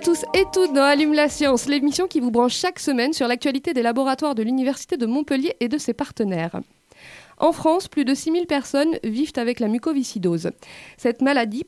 Tous 0.00 0.24
et 0.34 0.44
toutes 0.52 0.72
dans 0.72 0.82
Allume 0.82 1.12
la 1.12 1.28
science, 1.28 1.66
l'émission 1.66 2.06
qui 2.06 2.20
vous 2.20 2.30
branche 2.30 2.54
chaque 2.54 2.78
semaine 2.78 3.12
sur 3.12 3.28
l'actualité 3.28 3.74
des 3.74 3.82
laboratoires 3.82 4.34
de 4.34 4.42
l'Université 4.42 4.96
de 4.96 5.04
Montpellier 5.04 5.56
et 5.60 5.68
de 5.68 5.76
ses 5.76 5.92
partenaires. 5.92 6.60
En 7.42 7.52
France, 7.52 7.88
plus 7.88 8.04
de 8.04 8.12
6000 8.12 8.46
personnes 8.46 8.98
vivent 9.02 9.32
avec 9.36 9.60
la 9.60 9.68
mucoviscidose. 9.68 10.50
Cette 10.98 11.22
maladie, 11.22 11.64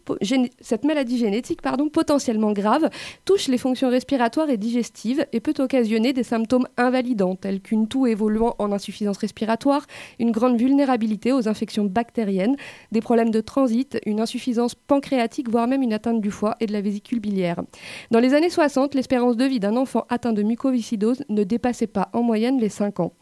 génétique 1.16 1.62
pardon, 1.62 1.88
potentiellement 1.88 2.52
grave 2.52 2.90
touche 3.24 3.48
les 3.48 3.56
fonctions 3.56 3.88
respiratoires 3.88 4.50
et 4.50 4.58
digestives 4.58 5.24
et 5.32 5.40
peut 5.40 5.54
occasionner 5.58 6.12
des 6.12 6.24
symptômes 6.24 6.68
invalidants 6.76 7.36
tels 7.36 7.62
qu'une 7.62 7.88
toux 7.88 8.06
évoluant 8.06 8.54
en 8.58 8.70
insuffisance 8.70 9.16
respiratoire, 9.16 9.86
une 10.18 10.30
grande 10.30 10.58
vulnérabilité 10.58 11.32
aux 11.32 11.48
infections 11.48 11.86
bactériennes, 11.86 12.56
des 12.92 13.00
problèmes 13.00 13.30
de 13.30 13.40
transit, 13.40 13.98
une 14.04 14.20
insuffisance 14.20 14.74
pancréatique, 14.74 15.48
voire 15.48 15.68
même 15.68 15.82
une 15.82 15.94
atteinte 15.94 16.20
du 16.20 16.30
foie 16.30 16.54
et 16.60 16.66
de 16.66 16.72
la 16.74 16.82
vésicule 16.82 17.20
biliaire. 17.20 17.62
Dans 18.10 18.20
les 18.20 18.34
années 18.34 18.50
60, 18.50 18.94
l'espérance 18.94 19.38
de 19.38 19.46
vie 19.46 19.58
d'un 19.58 19.76
enfant 19.76 20.04
atteint 20.10 20.34
de 20.34 20.42
mucoviscidose 20.42 21.22
ne 21.30 21.44
dépassait 21.44 21.86
pas 21.86 22.10
en 22.12 22.22
moyenne 22.22 22.60
les 22.60 22.68
5 22.68 23.00
ans. 23.00 23.14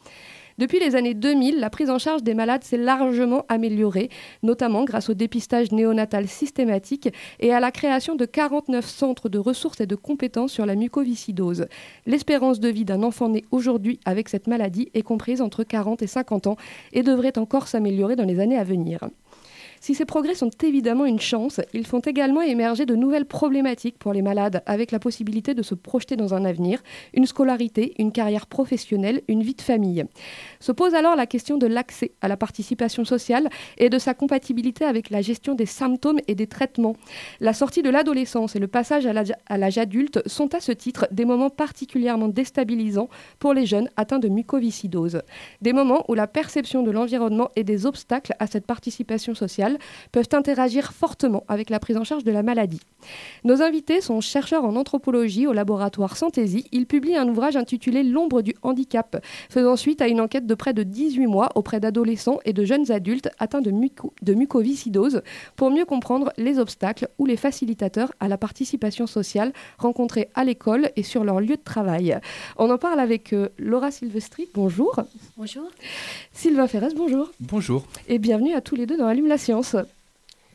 Depuis 0.61 0.79
les 0.79 0.95
années 0.95 1.15
2000, 1.15 1.59
la 1.59 1.71
prise 1.71 1.89
en 1.89 1.99
charge 1.99 2.23
des 2.23 2.35
malades 2.35 2.65
s'est 2.65 2.77
largement 2.77 3.47
améliorée, 3.49 4.11
notamment 4.43 4.85
grâce 4.85 5.09
au 5.09 5.15
dépistage 5.15 5.73
néonatal 5.73 6.29
systématique 6.29 7.09
et 7.39 7.55
à 7.55 7.61
la 7.61 7.71
création 7.71 8.15
de 8.15 8.27
49 8.27 8.85
centres 8.85 9.31
de 9.31 9.39
ressources 9.39 9.81
et 9.81 9.87
de 9.87 9.95
compétences 9.95 10.53
sur 10.53 10.67
la 10.67 10.75
mucoviscidose. 10.75 11.67
L'espérance 12.05 12.61
de 12.61 12.69
vie 12.69 12.85
d'un 12.85 13.03
enfant 13.03 13.31
né 13.31 13.47
aujourd'hui 13.53 14.01
avec 14.05 14.29
cette 14.29 14.49
maladie 14.49 14.91
est 14.93 15.01
comprise 15.01 15.41
entre 15.41 15.65
40 15.65 16.03
et 16.03 16.07
50 16.07 16.47
ans 16.47 16.57
et 16.93 17.03
devrait 17.03 17.39
encore 17.39 17.67
s'améliorer 17.67 18.15
dans 18.15 18.27
les 18.27 18.39
années 18.39 18.59
à 18.59 18.65
venir. 18.65 19.09
Si 19.83 19.95
ces 19.95 20.05
progrès 20.05 20.35
sont 20.35 20.51
évidemment 20.63 21.07
une 21.07 21.21
chance, 21.21 21.59
ils 21.73 21.87
font 21.87 22.01
également 22.01 22.43
émerger 22.43 22.85
de 22.85 22.95
nouvelles 22.95 23.25
problématiques 23.25 23.99
pour 23.99 24.13
les 24.13 24.21
malades, 24.21 24.63
avec 24.67 24.93
la 24.93 24.99
possibilité 24.99 25.55
de 25.55 25.63
se 25.63 25.75
projeter 25.75 26.17
dans 26.17 26.35
un 26.35 26.45
avenir, 26.45 26.83
une 27.15 27.25
scolarité, 27.25 27.95
une 27.99 28.13
carrière 28.13 28.47
professionnelle, 28.47 29.23
une 29.27 29.43
vie 29.43 29.55
de 29.55 29.63
famille. 29.63 30.05
Se 30.61 30.71
pose 30.71 30.95
alors 30.95 31.17
la 31.17 31.25
question 31.27 31.57
de 31.57 31.67
l'accès 31.67 32.13
à 32.21 32.29
la 32.29 32.37
participation 32.37 33.07
sociale 33.07 33.49
et 33.79 33.89
de 33.89 33.99
sa 33.99 34.13
compatibilité 34.13 34.85
avec 34.85 35.09
la 35.09 35.23
gestion 35.23 35.55
des 35.55 35.65
symptômes 35.65 36.21
et 36.29 36.35
des 36.35 36.47
traitements. 36.47 36.97
La 37.41 37.55
sortie 37.55 37.81
de 37.81 37.89
l'adolescence 37.89 38.57
et 38.57 38.59
le 38.59 38.69
passage 38.69 39.07
à 39.07 39.57
l'âge 39.57 39.79
adulte 39.79 40.21
sont 40.29 40.55
à 40.55 40.61
ce 40.61 40.73
titre 40.73 41.09
des 41.11 41.25
moments 41.25 41.49
particulièrement 41.49 42.29
déstabilisants 42.29 43.09
pour 43.39 43.55
les 43.55 43.65
jeunes 43.65 43.89
atteints 43.97 44.19
de 44.19 44.29
mucoviscidose. 44.29 45.23
Des 45.63 45.73
moments 45.73 46.05
où 46.09 46.15
la 46.15 46.27
perception 46.27 46.83
de 46.83 46.91
l'environnement 46.91 47.49
et 47.57 47.65
des 47.65 47.87
obstacles 47.87 48.35
à 48.39 48.47
cette 48.47 48.67
participation 48.67 49.35
sociale 49.35 49.70
peuvent 50.13 50.29
interagir 50.33 50.93
fortement 50.93 51.45
avec 51.49 51.71
la 51.71 51.79
prise 51.79 51.97
en 51.97 52.05
charge 52.05 52.25
de 52.25 52.33
la 52.33 52.43
maladie. 52.43 52.81
Nos 53.45 53.63
invités 53.63 54.01
sont 54.01 54.21
chercheurs 54.21 54.65
en 54.65 54.77
anthropologie 54.77 55.47
au 55.47 55.53
laboratoire 55.53 56.17
Santésie. 56.17 56.67
Ils 56.73 56.87
publient 56.87 57.17
un 57.17 57.29
ouvrage 57.29 57.57
intitulé 57.57 58.03
L'ombre 58.03 58.43
du 58.43 58.55
handicap, 58.63 59.25
faisant 59.49 59.77
suite 59.77 60.03
à 60.03 60.09
une 60.09 60.21
enquête 60.21 60.47
de 60.47 60.55
près 60.55 60.75
de 60.75 60.83
18 60.83 61.27
mois 61.27 61.51
auprès 61.55 61.81
d'adolescents 61.81 62.39
et 62.45 62.53
de 62.53 62.65
jeunes 62.65 62.91
adultes 62.91 63.31
atteints 63.39 63.61
de, 63.61 63.71
de 63.71 64.35
mucoviscidose 64.35 65.23
pour 65.57 65.71
mieux 65.71 65.85
comprendre 65.85 66.33
les 66.37 66.59
obstacles 66.59 67.09
ou 67.19 67.27
les 67.27 67.37
facilitateurs 67.37 68.13
à 68.21 68.29
la 68.29 68.39
participation 68.39 69.07
sociale 69.07 69.53
rencontrés 69.79 70.29
à 70.35 70.45
l'école 70.45 70.91
et 70.97 71.03
sur 71.03 71.25
leur 71.25 71.41
lieu 71.41 71.57
de 71.57 71.63
travail. 71.65 72.19
On 72.57 72.71
en 72.71 72.79
parle 72.79 73.01
avec 73.01 73.33
euh, 73.33 73.49
Laura 73.59 73.91
Silvestri. 73.91 74.49
Bonjour. 74.55 75.01
Bonjour. 75.37 75.65
Sylvain 76.33 76.67
Ferres, 76.67 76.95
bonjour. 76.97 77.31
Bonjour. 77.41 77.85
Et 78.09 78.19
bienvenue 78.19 78.55
à 78.55 78.61
tous 78.61 78.77
les 78.77 78.87
deux 78.87 78.97
dans 78.97 79.07
Allume 79.07 79.27
la 79.29 79.39
science. 79.39 79.60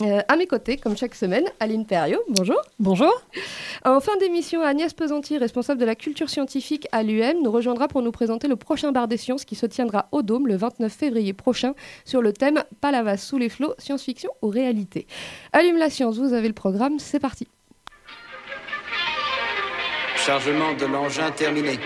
Euh, 0.01 0.21
à 0.27 0.35
mes 0.35 0.45
côtés, 0.45 0.75
comme 0.75 0.97
chaque 0.97 1.15
semaine, 1.15 1.45
Aline 1.61 1.85
Perriot, 1.85 2.19
bonjour. 2.27 2.61
Bonjour. 2.79 3.13
En 3.85 4.01
fin 4.01 4.17
d'émission, 4.17 4.61
Agnès 4.61 4.93
Pesanti, 4.93 5.37
responsable 5.37 5.79
de 5.79 5.85
la 5.85 5.95
culture 5.95 6.29
scientifique 6.29 6.87
à 6.91 7.01
l'UM, 7.01 7.41
nous 7.41 7.51
rejoindra 7.51 7.87
pour 7.87 8.01
nous 8.01 8.11
présenter 8.11 8.49
le 8.49 8.57
prochain 8.57 8.91
bar 8.91 9.07
des 9.07 9.15
sciences 9.15 9.45
qui 9.45 9.55
se 9.55 9.65
tiendra 9.65 10.09
au 10.11 10.21
Dôme 10.21 10.47
le 10.47 10.57
29 10.57 10.91
février 10.91 11.31
prochain 11.31 11.75
sur 12.03 12.21
le 12.21 12.33
thème 12.33 12.63
Palavas 12.81 13.17
sous 13.17 13.37
les 13.37 13.47
flots, 13.47 13.73
science-fiction 13.77 14.31
ou 14.41 14.49
réalité. 14.49 15.07
Allume 15.53 15.77
la 15.77 15.89
science, 15.89 16.17
vous 16.17 16.33
avez 16.33 16.49
le 16.49 16.53
programme, 16.53 16.99
c'est 16.99 17.19
parti. 17.19 17.47
Chargement 20.17 20.73
de 20.73 20.85
l'engin 20.87 21.31
terminé. 21.31 21.79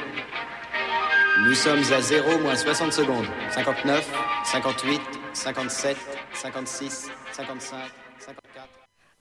Nous 1.45 1.53
sommes 1.53 1.83
à 1.93 2.01
0 2.01 2.39
moins 2.39 2.55
60 2.55 2.91
secondes. 2.91 3.25
59, 3.51 4.09
58, 4.45 5.18
57, 5.33 5.97
56, 6.33 7.09
55, 7.31 7.77
54. 8.19 8.69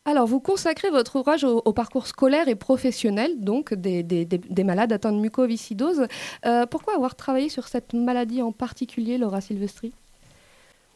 Alors, 0.04 0.26
vous 0.26 0.40
consacrez 0.40 0.90
votre 0.90 1.16
ouvrage 1.16 1.44
au, 1.44 1.60
au 1.64 1.72
parcours 1.72 2.06
scolaire 2.06 2.48
et 2.48 2.54
professionnel, 2.54 3.40
donc 3.40 3.74
des, 3.74 4.02
des, 4.02 4.24
des, 4.24 4.38
des 4.38 4.64
malades 4.64 4.92
atteints 4.92 5.12
de 5.12 5.20
mucoviscidose. 5.20 6.06
Euh, 6.46 6.64
pourquoi 6.66 6.94
avoir 6.94 7.14
travaillé 7.14 7.50
sur 7.50 7.68
cette 7.68 7.92
maladie 7.92 8.40
en 8.40 8.52
particulier, 8.52 9.18
Laura 9.18 9.40
Silvestri? 9.40 9.92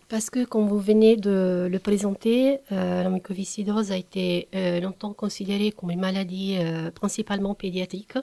Parce 0.09 0.29
que, 0.29 0.45
comme 0.45 0.69
vous 0.69 0.79
venez 0.79 1.17
de 1.17 1.69
le 1.71 1.79
présenter, 1.79 2.59
euh, 2.71 3.03
la 3.03 3.09
mucoviscidose 3.09 3.93
a 3.93 3.97
été 3.97 4.49
euh, 4.55 4.79
longtemps 4.81 5.15
considérée 5.15 5.73
comme 5.73 5.91
une 5.91 6.01
maladie 6.01 6.57
euh, 6.59 6.91
principalement 6.91 7.55
pédiatrique 7.55 8.19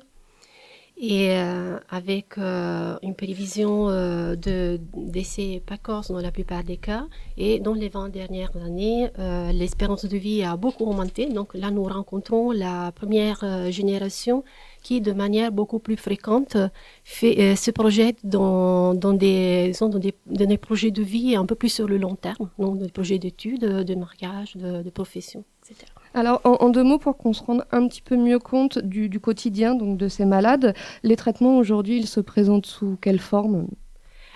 et 0.99 1.31
euh, 1.31 1.79
avec 1.89 2.37
euh, 2.37 2.97
une 3.01 3.15
prévision 3.15 3.89
euh, 3.89 4.35
de 4.35 4.81
décès 4.95 5.63
précoce 5.65 6.11
dans 6.11 6.19
la 6.19 6.31
plupart 6.31 6.63
des 6.65 6.75
cas. 6.75 7.07
Et 7.37 7.59
dans 7.59 7.73
les 7.73 7.87
20 7.87 8.09
dernières 8.09 8.55
années, 8.57 9.09
euh, 9.17 9.53
l'espérance 9.53 10.03
de 10.03 10.17
vie 10.17 10.43
a 10.43 10.57
beaucoup 10.57 10.83
augmenté. 10.83 11.27
Donc 11.27 11.53
là, 11.53 11.71
nous 11.71 11.85
rencontrons 11.85 12.51
la 12.51 12.91
première 12.91 13.39
euh, 13.43 13.71
génération 13.71 14.43
qui, 14.83 14.99
de 14.99 15.13
manière 15.13 15.53
beaucoup 15.53 15.79
plus 15.79 15.95
fréquente, 15.95 16.57
fait, 17.05 17.39
euh, 17.39 17.55
se 17.55 17.71
projette 17.71 18.17
dans, 18.25 18.93
dans, 18.93 19.13
des, 19.13 19.71
dans, 19.79 19.87
des, 19.89 20.13
dans 20.25 20.45
des 20.45 20.57
projets 20.57 20.91
de 20.91 21.01
vie 21.01 21.35
un 21.37 21.45
peu 21.45 21.55
plus 21.55 21.69
sur 21.69 21.87
le 21.87 21.97
long 21.97 22.15
terme, 22.15 22.49
donc 22.59 22.77
des 22.77 22.89
projets 22.89 23.19
d'études, 23.19 23.61
de 23.61 23.95
mariage, 23.95 24.57
de, 24.57 24.83
de 24.83 24.89
profession, 24.89 25.45
etc. 25.63 25.85
Alors, 26.13 26.41
en, 26.43 26.69
deux 26.69 26.83
mots, 26.83 26.97
pour 26.97 27.17
qu'on 27.17 27.33
se 27.33 27.43
rende 27.43 27.65
un 27.71 27.87
petit 27.87 28.01
peu 28.01 28.17
mieux 28.17 28.39
compte 28.39 28.79
du, 28.79 29.19
quotidien 29.19 29.75
donc, 29.75 29.97
de 29.97 30.07
ces 30.07 30.25
malades, 30.25 30.73
les 31.03 31.15
traitements 31.15 31.57
aujourd'hui, 31.57 31.97
ils 31.97 32.07
se 32.07 32.19
présentent 32.19 32.65
sous 32.65 32.97
quelle 32.99 33.19
forme? 33.19 33.67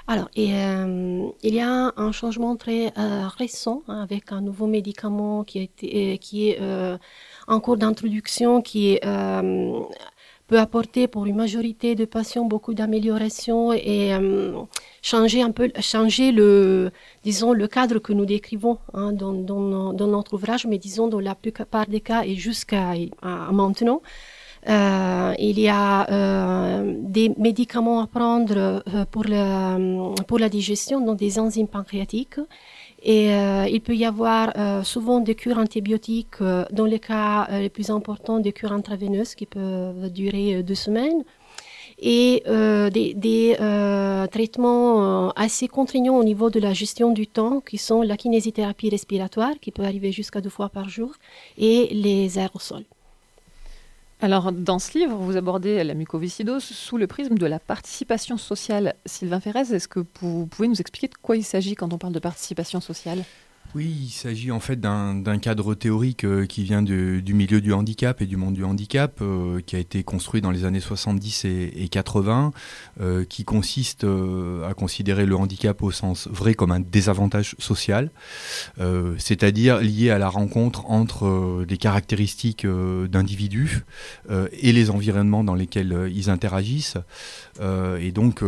Alors, 0.05 0.29
euh, 0.37 1.27
il 1.43 1.55
y 1.55 1.61
a 1.61 1.93
un 1.95 2.11
changement 2.11 2.57
très 2.57 2.91
euh, 2.97 3.27
récent 3.37 3.83
hein, 3.87 4.01
avec 4.01 4.33
un 4.33 4.41
nouveau 4.41 4.67
médicament 4.67 5.45
qui, 5.45 5.59
a 5.59 5.61
été, 5.61 6.13
euh, 6.13 6.17
qui 6.17 6.49
est 6.49 6.59
en 7.47 7.59
cours 7.59 7.77
d'introduction, 7.77 8.61
qui 8.61 8.99
peut 10.47 10.59
apporter 10.59 11.07
pour 11.07 11.25
une 11.25 11.35
majorité 11.35 11.95
de 11.95 12.05
patients 12.05 12.45
beaucoup 12.45 12.73
d'améliorations 12.73 13.73
et 13.73 14.11
changer 15.01 15.41
un 15.41 15.51
peu, 15.51 15.71
changer 15.79 16.31
le, 16.31 16.91
disons, 17.23 17.53
le 17.53 17.67
cadre 17.67 17.99
que 17.99 18.13
nous 18.13 18.25
décrivons 18.25 18.77
hein, 18.93 19.13
dans, 19.13 19.33
dans, 19.33 19.93
dans, 19.93 20.07
notre 20.07 20.33
ouvrage, 20.33 20.65
mais 20.65 20.77
disons 20.77 21.07
dans 21.07 21.19
la 21.19 21.35
plupart 21.35 21.87
des 21.87 22.01
cas 22.01 22.23
et 22.23 22.35
jusqu'à 22.35 22.93
maintenant. 23.51 24.01
Euh, 24.69 25.33
il 25.39 25.59
y 25.59 25.67
a 25.67 26.09
euh, 26.09 26.95
des 26.97 27.33
médicaments 27.37 27.99
à 27.99 28.07
prendre 28.07 28.55
euh, 28.55 29.05
pour, 29.11 29.23
le, 29.23 30.23
pour 30.23 30.39
la 30.39 30.49
digestion, 30.49 31.01
donc 31.01 31.17
des 31.17 31.37
enzymes 31.39 31.67
pancréatiques. 31.67 32.39
Et 33.03 33.33
euh, 33.33 33.67
il 33.69 33.81
peut 33.81 33.95
y 33.95 34.05
avoir 34.05 34.53
euh, 34.57 34.81
souvent 34.83 35.19
des 35.19 35.35
cures 35.35 35.57
antibiotiques, 35.57 36.39
euh, 36.39 36.63
dans 36.71 36.85
les 36.85 36.99
cas 36.99 37.47
les 37.51 37.69
plus 37.69 37.89
importants, 37.89 38.39
des 38.39 38.53
cures 38.53 38.71
intraveineuses 38.71 39.35
qui 39.35 39.45
peuvent 39.45 40.09
durer 40.09 40.63
deux 40.63 40.75
semaines. 40.75 41.23
Et 41.99 42.43
des, 42.45 43.13
des 43.13 43.55
traitements 44.31 45.29
assez 45.31 45.67
contraignants 45.67 46.17
au 46.17 46.23
niveau 46.23 46.49
de 46.49 46.59
la 46.59 46.73
gestion 46.73 47.11
du 47.11 47.27
temps, 47.27 47.61
qui 47.61 47.77
sont 47.77 48.01
la 48.01 48.17
kinésithérapie 48.17 48.89
respiratoire, 48.89 49.53
qui 49.61 49.71
peut 49.71 49.83
arriver 49.83 50.11
jusqu'à 50.11 50.41
deux 50.41 50.49
fois 50.49 50.69
par 50.69 50.89
jour, 50.89 51.13
et 51.57 51.87
les 51.93 52.39
aérosols. 52.39 52.83
Alors, 54.23 54.53
dans 54.53 54.79
ce 54.79 54.97
livre, 54.97 55.17
vous 55.17 55.35
abordez 55.35 55.83
la 55.83 55.93
mucoviscidose 55.95 56.63
sous 56.63 56.95
le 56.95 57.07
prisme 57.07 57.37
de 57.37 57.45
la 57.45 57.59
participation 57.59 58.37
sociale. 58.37 58.95
Sylvain 59.05 59.41
Ferrez, 59.41 59.75
est-ce 59.75 59.89
que 59.89 59.99
vous 60.21 60.47
pouvez 60.47 60.69
nous 60.69 60.79
expliquer 60.79 61.09
de 61.09 61.15
quoi 61.21 61.35
il 61.35 61.43
s'agit 61.43 61.75
quand 61.75 61.91
on 61.91 61.97
parle 61.97 62.13
de 62.13 62.19
participation 62.19 62.79
sociale? 62.79 63.25
Oui, 63.75 63.91
il 64.03 64.09
s'agit 64.11 64.51
en 64.51 64.59
fait 64.59 64.79
d'un 64.79 65.39
cadre 65.39 65.73
théorique 65.73 66.25
euh, 66.25 66.45
qui 66.45 66.63
vient 66.63 66.83
du 66.83 67.23
milieu 67.33 67.59
du 67.59 67.73
handicap 67.73 68.21
et 68.21 68.27
du 68.27 68.37
monde 68.37 68.53
du 68.53 68.63
handicap, 68.63 69.17
euh, 69.21 69.61
qui 69.65 69.75
a 69.75 69.79
été 69.79 70.03
construit 70.03 70.41
dans 70.41 70.51
les 70.51 70.65
années 70.65 70.79
70 70.79 71.45
et, 71.45 71.87
80, 71.89 72.51
euh, 73.01 73.25
qui 73.25 73.43
consiste 73.43 74.03
à 74.03 74.73
considérer 74.75 75.25
le 75.25 75.35
handicap 75.35 75.81
au 75.81 75.89
sens 75.89 76.27
vrai 76.27 76.53
comme 76.53 76.71
un 76.71 76.81
désavantage 76.81 77.55
social, 77.57 78.11
c'est-à-dire 79.17 79.79
lié 79.79 80.11
à 80.11 80.19
la 80.19 80.29
rencontre 80.29 80.89
entre 80.89 81.65
des 81.67 81.77
caractéristiques 81.77 82.65
d'individus 82.65 83.85
et 84.29 84.71
les 84.71 84.89
environnements 84.89 85.43
dans 85.43 85.55
lesquels 85.55 86.11
ils 86.13 86.29
interagissent. 86.29 86.97
Et 87.61 88.11
donc, 88.11 88.43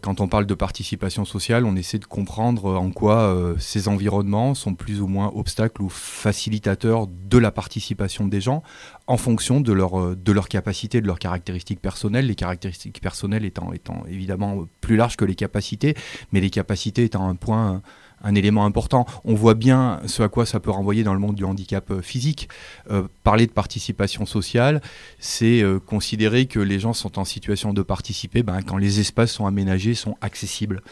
quand 0.00 0.20
on 0.20 0.28
parle 0.28 0.46
de 0.46 0.54
participation 0.54 1.24
sociale, 1.24 1.64
on 1.64 1.76
essaie 1.76 1.98
de 1.98 2.04
comprendre 2.04 2.76
en 2.76 2.90
quoi 2.90 3.36
ces 3.58 3.88
environnements 3.88 4.54
sont 4.54 4.74
plus 4.74 5.00
ou 5.00 5.06
moins 5.06 5.32
obstacles 5.34 5.82
ou 5.82 5.88
facilitateurs 5.88 7.06
de 7.08 7.38
la 7.38 7.50
participation 7.50 8.26
des 8.28 8.40
gens 8.40 8.62
en 9.06 9.16
fonction 9.16 9.60
de 9.60 9.72
leur, 9.72 10.00
euh, 10.00 10.16
de 10.16 10.32
de 10.32 11.06
leurs 11.06 11.18
caractéristiques 11.18 11.80
personnelles, 11.80 12.26
les 12.26 12.34
caractéristiques 12.34 13.00
personnelles 13.00 13.44
étant, 13.44 13.72
étant 13.72 14.04
évidemment 14.08 14.66
plus 14.80 14.96
larges 14.96 15.16
que 15.16 15.24
les 15.24 15.34
capacités, 15.34 15.94
mais 16.32 16.40
les 16.40 16.50
capacités 16.50 17.04
étant 17.04 17.28
un 17.28 17.34
point 17.34 17.82
un 18.22 18.34
élément 18.34 18.64
important. 18.64 19.06
On 19.24 19.34
voit 19.34 19.54
bien 19.54 20.00
ce 20.06 20.22
à 20.22 20.28
quoi 20.28 20.46
ça 20.46 20.60
peut 20.60 20.70
renvoyer 20.70 21.04
dans 21.04 21.14
le 21.14 21.20
monde 21.20 21.34
du 21.34 21.44
handicap 21.44 21.90
euh, 21.90 22.02
physique. 22.02 22.48
Euh, 22.90 23.08
parler 23.24 23.46
de 23.46 23.52
participation 23.52 24.26
sociale, 24.26 24.80
c'est 25.18 25.62
euh, 25.62 25.78
considérer 25.78 26.46
que 26.46 26.58
les 26.58 26.78
gens 26.78 26.92
sont 26.92 27.18
en 27.18 27.24
situation 27.24 27.72
de 27.72 27.82
participer 27.82 28.42
ben, 28.42 28.62
quand 28.62 28.76
les 28.76 29.00
espaces 29.00 29.32
sont 29.32 29.46
aménagés, 29.46 29.94
sont 29.94 30.16
accessibles. 30.20 30.82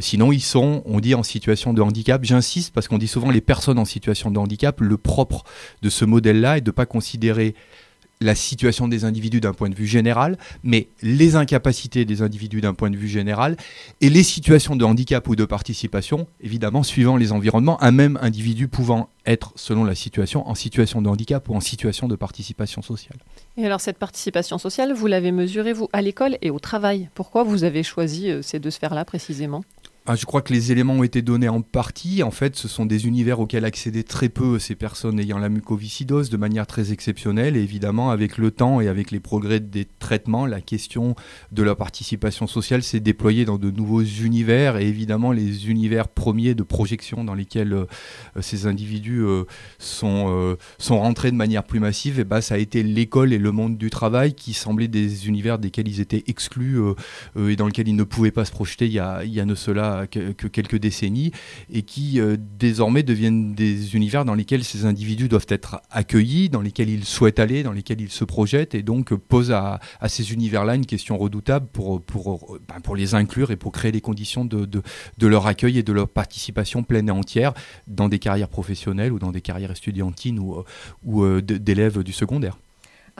sinon, 0.00 0.32
ils 0.32 0.40
sont, 0.40 0.82
on 0.84 1.00
dit, 1.00 1.14
en 1.14 1.22
situation 1.22 1.72
de 1.72 1.82
handicap. 1.82 2.24
J'insiste 2.24 2.72
parce 2.72 2.88
qu'on 2.88 2.98
dit 2.98 3.08
souvent 3.08 3.30
les 3.30 3.40
personnes 3.40 3.78
en 3.78 3.84
situation 3.84 4.30
de 4.30 4.38
handicap. 4.38 4.80
Le 4.80 4.96
propre 4.96 5.44
de 5.82 5.90
ce 5.90 6.04
modèle-là 6.04 6.58
est 6.58 6.60
de 6.60 6.70
ne 6.70 6.72
pas 6.72 6.86
considérer 6.86 7.54
la 8.22 8.34
situation 8.34 8.86
des 8.86 9.04
individus 9.04 9.40
d'un 9.40 9.54
point 9.54 9.70
de 9.70 9.74
vue 9.74 9.86
général, 9.86 10.36
mais 10.62 10.88
les 11.00 11.36
incapacités 11.36 12.04
des 12.04 12.20
individus 12.20 12.60
d'un 12.60 12.74
point 12.74 12.90
de 12.90 12.96
vue 12.96 13.08
général, 13.08 13.56
et 14.02 14.10
les 14.10 14.22
situations 14.22 14.76
de 14.76 14.84
handicap 14.84 15.26
ou 15.26 15.36
de 15.36 15.46
participation, 15.46 16.26
évidemment, 16.42 16.82
suivant 16.82 17.16
les 17.16 17.32
environnements, 17.32 17.82
un 17.82 17.92
même 17.92 18.18
individu 18.20 18.68
pouvant 18.68 19.08
être, 19.24 19.52
selon 19.56 19.84
la 19.84 19.94
situation, 19.94 20.46
en 20.46 20.54
situation 20.54 21.00
de 21.00 21.08
handicap 21.08 21.48
ou 21.48 21.54
en 21.54 21.60
situation 21.60 22.08
de 22.08 22.16
participation 22.16 22.82
sociale. 22.82 23.16
Et 23.56 23.64
alors 23.64 23.80
cette 23.80 23.98
participation 23.98 24.58
sociale, 24.58 24.92
vous 24.92 25.06
l'avez 25.06 25.32
mesurée, 25.32 25.72
vous, 25.72 25.88
à 25.94 26.02
l'école 26.02 26.36
et 26.42 26.50
au 26.50 26.58
travail. 26.58 27.08
Pourquoi 27.14 27.42
vous 27.42 27.64
avez 27.64 27.82
choisi 27.82 28.30
euh, 28.30 28.42
ces 28.42 28.58
deux 28.58 28.70
sphères-là 28.70 29.04
précisément? 29.04 29.64
Ah, 30.06 30.16
je 30.16 30.24
crois 30.24 30.40
que 30.40 30.52
les 30.52 30.72
éléments 30.72 30.94
ont 30.94 31.02
été 31.02 31.20
donnés 31.20 31.50
en 31.50 31.60
partie. 31.60 32.22
En 32.22 32.30
fait, 32.30 32.56
ce 32.56 32.68
sont 32.68 32.86
des 32.86 33.06
univers 33.06 33.38
auxquels 33.38 33.66
accédaient 33.66 34.02
très 34.02 34.30
peu 34.30 34.58
ces 34.58 34.74
personnes 34.74 35.20
ayant 35.20 35.38
la 35.38 35.50
mucoviscidose 35.50 36.30
de 36.30 36.36
manière 36.38 36.66
très 36.66 36.90
exceptionnelle. 36.90 37.54
Et 37.56 37.62
évidemment, 37.62 38.10
avec 38.10 38.38
le 38.38 38.50
temps 38.50 38.80
et 38.80 38.88
avec 38.88 39.10
les 39.10 39.20
progrès 39.20 39.60
des 39.60 39.86
traitements, 39.98 40.46
la 40.46 40.62
question 40.62 41.14
de 41.52 41.62
la 41.62 41.74
participation 41.74 42.46
sociale 42.46 42.82
s'est 42.82 43.00
déployée 43.00 43.44
dans 43.44 43.58
de 43.58 43.70
nouveaux 43.70 44.02
univers. 44.02 44.78
Et 44.78 44.88
évidemment, 44.88 45.32
les 45.32 45.68
univers 45.68 46.08
premiers 46.08 46.54
de 46.54 46.62
projection 46.62 47.22
dans 47.22 47.34
lesquels 47.34 47.74
euh, 47.74 47.84
ces 48.40 48.66
individus 48.66 49.20
euh, 49.20 49.44
sont, 49.78 50.26
euh, 50.30 50.56
sont 50.78 50.98
rentrés 50.98 51.30
de 51.30 51.36
manière 51.36 51.64
plus 51.64 51.78
massive, 51.78 52.18
et 52.18 52.22
eh 52.22 52.24
ben, 52.24 52.40
ça 52.40 52.54
a 52.54 52.58
été 52.58 52.82
l'école 52.82 53.34
et 53.34 53.38
le 53.38 53.52
monde 53.52 53.76
du 53.76 53.90
travail 53.90 54.32
qui 54.34 54.54
semblaient 54.54 54.88
des 54.88 55.28
univers 55.28 55.58
desquels 55.58 55.88
ils 55.88 56.00
étaient 56.00 56.24
exclus 56.26 56.80
et 57.38 57.56
dans 57.56 57.66
lesquels 57.66 57.88
ils 57.88 57.96
ne 57.96 58.04
pouvaient 58.04 58.30
pas 58.30 58.44
se 58.44 58.50
projeter 58.50 58.86
il 58.86 58.92
y 58.92 58.98
a 58.98 59.44
ne 59.44 59.54
cela 59.54 59.89
que, 60.10 60.46
quelques 60.48 60.78
décennies 60.78 61.32
et 61.72 61.82
qui 61.82 62.20
euh, 62.20 62.36
désormais 62.58 63.02
deviennent 63.02 63.54
des 63.54 63.94
univers 63.94 64.24
dans 64.24 64.34
lesquels 64.34 64.64
ces 64.64 64.84
individus 64.84 65.28
doivent 65.28 65.46
être 65.48 65.80
accueillis, 65.90 66.48
dans 66.48 66.60
lesquels 66.60 66.88
ils 66.88 67.04
souhaitent 67.04 67.38
aller, 67.38 67.62
dans 67.62 67.72
lesquels 67.72 68.00
ils 68.00 68.10
se 68.10 68.24
projettent 68.24 68.74
et 68.74 68.82
donc 68.82 69.14
posent 69.14 69.52
à, 69.52 69.80
ces 70.08 70.32
univers-là 70.32 70.74
une 70.74 70.86
question 70.86 71.16
redoutable 71.18 71.66
pour, 71.72 72.00
pour, 72.02 72.58
ben, 72.68 72.80
pour 72.80 72.96
les 72.96 73.14
inclure 73.14 73.50
et 73.50 73.56
pour 73.56 73.72
créer 73.72 73.92
les 73.92 74.00
conditions 74.00 74.44
de, 74.44 74.64
de, 74.64 75.26
leur 75.26 75.46
accueil 75.46 75.78
et 75.78 75.82
de 75.82 75.92
leur 75.92 76.08
participation 76.08 76.82
pleine 76.82 77.08
et 77.08 77.12
entière 77.12 77.52
dans 77.86 78.08
des 78.08 78.18
carrières 78.18 78.48
professionnelles 78.48 79.12
ou 79.12 79.18
dans 79.18 79.32
des 79.32 79.40
carrières 79.40 79.70
estudiantines 79.70 80.38
ou, 80.38 80.64
ou 81.04 81.22
euh, 81.22 81.40
d'élèves 81.40 82.02
du 82.02 82.12
secondaire. 82.12 82.56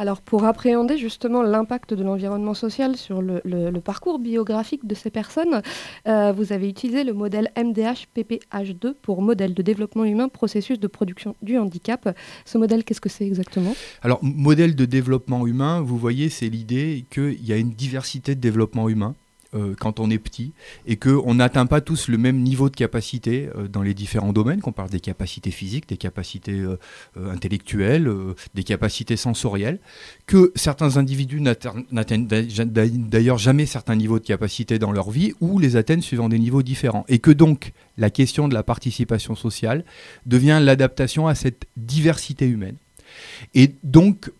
Alors 0.00 0.22
pour 0.22 0.44
appréhender 0.44 0.96
justement 0.96 1.42
l'impact 1.42 1.92
de 1.92 2.02
l'environnement 2.02 2.54
social 2.54 2.96
sur 2.96 3.20
le, 3.20 3.70
parcours 3.80 4.18
biographique 4.18 4.86
de 4.86 4.94
ces 4.94 5.10
personnes, 5.10 5.60
euh, 6.08 6.32
vous 6.32 6.54
avez 6.54 6.70
utilisé 6.70 7.04
le 7.04 7.12
modèle 7.12 7.50
MDH-PPH2 7.54 8.94
pour 9.02 9.20
modèle 9.20 9.52
de 9.52 9.60
développement 9.60 10.06
humain, 10.06 10.30
processus 10.30 10.80
de 10.80 10.86
production 10.86 11.36
du 11.42 11.58
handicap. 11.58 12.16
Ce 12.46 12.56
modèle, 12.56 12.82
qu'est-ce 12.82 13.02
que 13.02 13.10
c'est 13.10 13.26
exactement? 13.26 13.74
Alors 14.00 14.20
modèle 14.22 14.74
de 14.74 14.86
développement 14.86 15.46
humain, 15.46 15.82
vous 15.82 15.98
voyez, 15.98 16.30
c'est 16.30 16.48
l'idée 16.48 17.04
qu'il 17.10 17.46
y 17.46 17.52
a 17.52 17.58
une 17.58 17.72
diversité 17.72 18.34
de 18.34 18.40
développement 18.40 18.88
humain 18.88 19.14
euh, 19.52 19.74
quand 19.78 19.98
on 19.98 20.10
est 20.10 20.18
petit 20.18 20.52
et 20.86 20.96
qu'on 20.96 21.34
n'atteint 21.34 21.66
pas 21.66 21.80
tous 21.80 22.06
le 22.06 22.18
même 22.18 22.40
niveau 22.40 22.70
de 22.70 22.76
capacité 22.76 23.50
euh, 23.56 23.66
dans 23.66 23.82
les 23.82 23.94
différents 23.94 24.32
domaines, 24.32 24.60
qu'on 24.60 24.70
parle 24.70 24.90
des 24.90 25.00
capacités 25.00 25.50
physiques, 25.50 25.88
des 25.88 25.96
capacités 25.96 26.52
euh, 26.52 26.78
intellectuelles, 27.16 28.08
des 28.54 28.62
capacités 28.62 29.16
sensorielles, 29.16 29.80
que 30.26 30.52
certains 30.54 30.98
individus 30.98 31.40
n'atteignent 31.40 32.28
d'ailleurs 32.28 33.38
jamais 33.38 33.66
certains 33.66 33.96
niveaux 33.96 34.20
de 34.20 34.24
capacité 34.24 34.78
dans 34.78 34.92
leur 34.92 35.10
vie 35.10 35.32
ou 35.40 35.58
les 35.58 35.74
atteignent 35.74 36.00
suivant 36.00 36.28
des 36.28 36.38
niveaux 36.38 36.62
différents. 36.62 37.04
Et 37.08 37.18
que 37.18 37.32
donc 37.32 37.72
la 37.98 38.10
question 38.10 38.46
de 38.46 38.54
la 38.54 38.62
participation 38.62 39.34
sociale 39.34 39.84
devient 40.26 40.60
l'adaptation 40.62 41.26
à 41.26 41.34
cette 41.34 41.64
diversité 41.76 42.46
humaine. 42.46 42.76
Et 43.54 43.74
donc, 43.82 44.30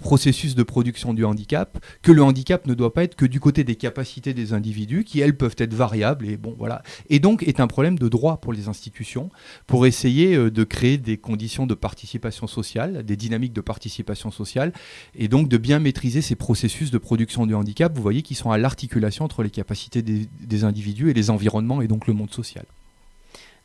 processus 0.00 0.54
de 0.54 0.62
production 0.62 1.14
du 1.14 1.24
handicap, 1.24 1.78
que 2.02 2.12
le 2.12 2.22
handicap 2.22 2.66
ne 2.66 2.74
doit 2.74 2.92
pas 2.94 3.04
être 3.04 3.14
que 3.14 3.26
du 3.26 3.40
côté 3.40 3.62
des 3.64 3.76
capacités 3.76 4.34
des 4.34 4.52
individus, 4.52 5.04
qui 5.04 5.20
elles 5.20 5.36
peuvent 5.36 5.54
être 5.58 5.74
variables, 5.74 6.26
et 6.26 6.36
bon 6.36 6.54
voilà. 6.58 6.82
Et 7.10 7.18
donc 7.18 7.42
est 7.42 7.60
un 7.60 7.66
problème 7.66 7.98
de 7.98 8.08
droit 8.08 8.38
pour 8.38 8.52
les 8.52 8.68
institutions, 8.68 9.30
pour 9.66 9.86
essayer 9.86 10.34
euh, 10.34 10.50
de 10.50 10.64
créer 10.64 10.98
des 10.98 11.18
conditions 11.18 11.66
de 11.66 11.74
participation 11.74 12.46
sociale, 12.46 13.04
des 13.04 13.16
dynamiques 13.16 13.52
de 13.52 13.60
participation 13.60 14.30
sociale, 14.30 14.72
et 15.14 15.28
donc 15.28 15.48
de 15.48 15.58
bien 15.58 15.78
maîtriser 15.78 16.22
ces 16.22 16.36
processus 16.36 16.90
de 16.90 16.98
production 16.98 17.46
du 17.46 17.54
handicap, 17.54 17.94
vous 17.94 18.02
voyez, 18.02 18.22
qui 18.22 18.34
sont 18.34 18.50
à 18.50 18.58
l'articulation 18.58 19.24
entre 19.24 19.42
les 19.42 19.50
capacités 19.50 20.02
des 20.02 20.64
individus 20.64 21.10
et 21.10 21.14
les 21.14 21.30
environnements, 21.30 21.82
et 21.82 21.88
donc 21.88 22.06
le 22.06 22.14
monde 22.14 22.30
social. 22.30 22.64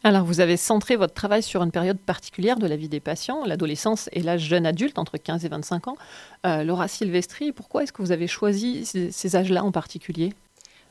Alors, 0.04 0.24
vous 0.24 0.40
avez 0.40 0.58
centré 0.58 0.96
votre 0.96 1.14
travail 1.14 1.42
sur 1.42 1.64
une 1.64 1.72
période 1.72 1.98
particulière 1.98 2.60
de 2.60 2.68
la 2.68 2.76
vie 2.76 2.88
des 2.88 3.00
patients, 3.00 3.44
l'adolescence 3.46 4.10
et 4.14 4.22
l'âge 4.22 4.42
jeune 4.42 4.66
adulte, 4.66 5.00
entre 5.00 5.18
15 5.18 5.44
et 5.44 5.50
25 5.50 5.88
ans. 5.88 5.98
Euh, 6.46 6.64
Laura 6.64 6.88
Silvestri, 6.88 7.52
pourquoi 7.52 7.84
est-ce 7.84 7.92
que 7.92 8.02
vous 8.02 8.12
avez 8.12 8.28
choisi 8.28 8.86
ces, 8.86 9.36
âges-là 9.36 9.64
en 9.64 9.72
particulier? 9.72 10.34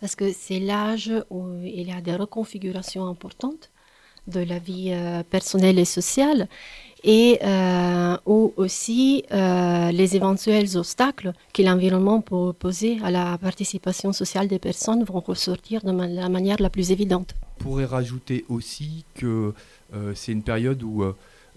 Parce 0.01 0.17
que 0.17 0.33
c'est 0.33 0.59
l'âge 0.59 1.13
où 1.31 1.47
il 1.63 1.89
y 1.89 1.93
a 1.93 2.01
des 2.01 2.17
reconfigurations 2.17 3.07
importantes 3.07 3.71
de 4.27 4.41
la 4.41 4.59
vie 4.59 4.91
euh, 4.91 5.23
personnelle 5.23 5.79
et 5.79 5.85
sociale 5.85 6.49
et 7.05 7.39
euh, 7.45 8.17
où 8.27 8.53
aussi 8.57 9.23
les 9.31 10.17
éventuels 10.17 10.77
obstacles 10.77 11.33
que 11.55 11.63
l'environnement 11.63 12.21
peut 12.21 12.53
poser 12.53 12.99
à 13.05 13.13
la 13.13 13.39
participation 13.39 14.13
sociale 14.13 14.49
des 14.49 14.59
personnes 14.59 15.05
vont 15.05 15.21
ressortir 15.21 15.83
de 15.83 15.93
la 15.93 16.29
manière 16.29 16.61
la 16.61 16.71
plus 16.71 16.91
évidente. 16.91 17.35
Pourrait 17.59 17.87
rajouter 17.87 18.45
aussi 18.49 19.05
que 19.15 19.53
euh, 19.95 20.13
c'est 20.15 20.33
une 20.33 20.43
période 20.43 20.83
où 20.83 21.05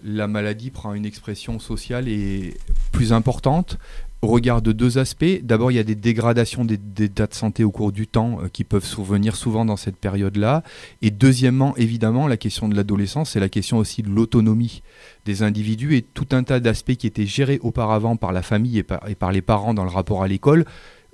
la 0.02 0.26
maladie 0.26 0.70
prend 0.70 0.94
une 0.94 1.04
expression 1.04 1.58
sociale 1.58 2.08
et 2.08 2.56
plus 2.92 3.12
importante 3.12 3.78
au 4.22 4.26
regard 4.26 4.60
de 4.60 4.72
deux 4.72 4.98
aspects. 4.98 5.40
D'abord, 5.42 5.72
il 5.72 5.76
y 5.76 5.78
a 5.78 5.84
des 5.84 5.94
dégradations 5.94 6.64
des, 6.64 6.76
dates 6.76 7.30
de 7.30 7.34
santé 7.34 7.64
au 7.64 7.70
cours 7.70 7.90
du 7.90 8.06
temps 8.06 8.38
euh, 8.42 8.48
qui 8.52 8.64
peuvent 8.64 8.84
survenir 8.84 9.34
souvent 9.34 9.64
dans 9.64 9.76
cette 9.76 9.96
période-là. 9.96 10.62
Et 11.00 11.10
deuxièmement, 11.10 11.74
évidemment, 11.76 12.28
la 12.28 12.36
question 12.36 12.68
de 12.68 12.76
l'adolescence, 12.76 13.30
c'est 13.30 13.40
la 13.40 13.48
question 13.48 13.78
aussi 13.78 14.02
de 14.02 14.10
l'autonomie 14.10 14.82
des 15.24 15.42
individus 15.42 15.96
et 15.96 16.02
tout 16.02 16.28
un 16.32 16.42
tas 16.42 16.60
d'aspects 16.60 16.96
qui 16.96 17.06
étaient 17.06 17.26
gérés 17.26 17.60
auparavant 17.62 18.16
par 18.16 18.32
la 18.32 18.42
famille 18.42 18.78
et 18.78 18.82
par, 18.82 19.32
les 19.32 19.42
parents 19.42 19.74
dans 19.74 19.84
le 19.84 19.90
rapport 19.90 20.22
à 20.22 20.28
l'école 20.28 20.64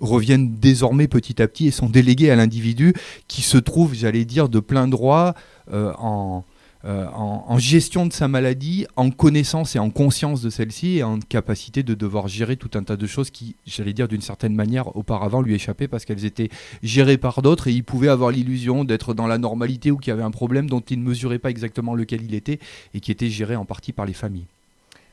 reviennent 0.01 0.57
désormais 0.59 1.09
petit 1.09 1.41
à 1.43 1.49
petit 1.49 1.67
et 1.67 1.71
sont 1.71 1.89
délégués 1.89 2.31
à 2.31 2.37
l'individu 2.37 2.95
qui 3.29 3.43
se 3.43 3.59
trouve, 3.59 3.95
j'allais 3.95 4.25
dire, 4.25 4.49
de 4.49 4.61
plein 4.61 4.89
droit 4.89 5.35
euh, 5.73 5.93
en 5.99 6.45
euh, 6.87 7.07
en, 7.15 7.59
gestion 7.59 8.07
de 8.07 8.13
sa 8.13 8.29
maladie, 8.29 8.87
en 8.95 9.11
connaissance 9.11 9.75
et 9.75 9.81
en 9.81 9.91
conscience 9.91 10.41
de 10.41 10.51
celle-ci, 10.51 10.99
et 10.99 11.03
en 11.03 11.19
capacité 11.19 11.83
de 11.83 11.95
devoir 11.95 12.29
gérer 12.29 12.57
tout 12.57 12.71
un 12.75 12.85
tas 12.85 12.97
de 12.97 13.07
choses 13.09 13.31
qui, 13.31 13.57
j'allais 13.67 13.93
dire 13.93 14.07
d'une 14.07 14.21
certaine 14.21 14.55
manière, 14.55 14.95
auparavant 14.97 15.41
lui 15.41 15.55
échappaient 15.55 15.89
parce 15.89 16.05
qu'elles 16.05 16.25
étaient 16.25 16.49
gérées 16.85 17.17
par 17.19 17.43
d'autres, 17.43 17.67
et 17.67 17.73
il 17.73 17.83
pouvait 17.83 18.09
avoir 18.09 18.31
l'illusion 18.31 18.85
d'être 18.85 19.15
dans 19.15 19.27
la 19.27 19.39
normalité 19.39 19.91
ou 19.91 19.97
qu'il 19.97 20.11
y 20.11 20.13
avait 20.13 20.23
un 20.23 20.31
problème 20.31 20.71
dont 20.71 20.81
il 20.81 21.01
ne 21.01 21.09
mesurait 21.09 21.41
pas 21.41 21.51
exactement 21.51 21.95
lequel 21.95 22.23
il 22.23 22.35
était, 22.35 22.61
et 22.95 23.01
qui 23.01 23.11
était 23.11 23.31
géré 23.31 23.57
en 23.57 23.65
partie 23.65 23.93
par 23.93 24.07
les 24.07 24.13
familles. 24.13 24.47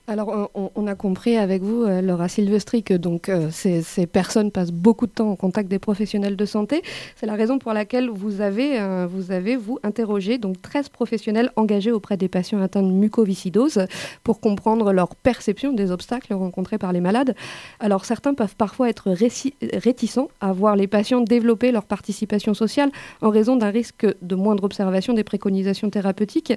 Alors, 0.05 0.51
on, 0.53 0.87
a 0.87 0.95
compris 0.95 1.37
avec 1.37 1.61
vous, 1.61 1.83
euh, 1.83 2.01
Laura 2.01 2.27
Silvestri, 2.27 2.83
que 2.83 2.93
donc 2.93 3.29
euh, 3.29 3.47
ces, 3.51 4.05
personnes 4.05 4.51
passent 4.51 4.73
beaucoup 4.73 5.07
de 5.07 5.13
temps 5.13 5.29
en 5.29 5.37
contact 5.37 5.69
des 5.69 5.79
professionnels 5.79 6.35
de 6.35 6.43
santé. 6.45 6.81
C'est 7.15 7.25
la 7.25 7.35
raison 7.35 7.57
pour 7.57 7.71
laquelle 7.71 8.09
vous 8.09 8.41
avez, 8.41 8.81
euh, 8.81 9.07
vous, 9.09 9.79
interrogé 9.81 10.37
donc 10.37 10.61
13 10.61 10.89
professionnels 10.89 11.51
engagés 11.55 11.93
auprès 11.93 12.17
des 12.17 12.27
patients 12.27 12.61
atteints 12.61 12.83
de 12.83 12.91
mucoviscidose 12.91 13.87
pour 14.25 14.41
comprendre 14.41 14.91
leur 14.91 15.15
perception 15.15 15.71
des 15.71 15.89
obstacles 15.89 16.33
rencontrés 16.33 16.77
par 16.77 16.91
les 16.91 16.99
malades. 16.99 17.33
Alors, 17.79 18.03
certains 18.03 18.33
peuvent 18.33 18.57
parfois 18.57 18.89
être 18.89 19.09
réticents 19.11 20.27
à 20.41 20.51
voir 20.51 20.75
les 20.75 20.87
patients 20.87 21.21
développer 21.21 21.71
leur 21.71 21.85
participation 21.85 22.53
sociale 22.53 22.91
en 23.21 23.29
raison 23.29 23.55
d'un 23.55 23.69
risque 23.69 24.05
de 24.21 24.35
moindre 24.35 24.65
observation 24.65 25.13
des 25.13 25.23
préconisations 25.23 25.89
thérapeutiques. 25.89 26.51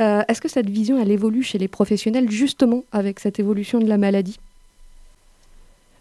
Est-ce 0.00 0.40
que 0.40 0.48
cette 0.48 0.70
vision, 0.70 1.00
elle 1.00 1.10
évolue 1.10 1.42
chez 1.42 1.58
les 1.58 1.68
professionnels 1.68 2.30
justement 2.30 2.84
avec 2.90 3.20
cette 3.20 3.38
évolution 3.38 3.78
de 3.80 3.86
la 3.86 3.98
maladie? 3.98 4.38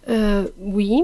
Euh, 0.09 0.47
Oui. 0.59 1.03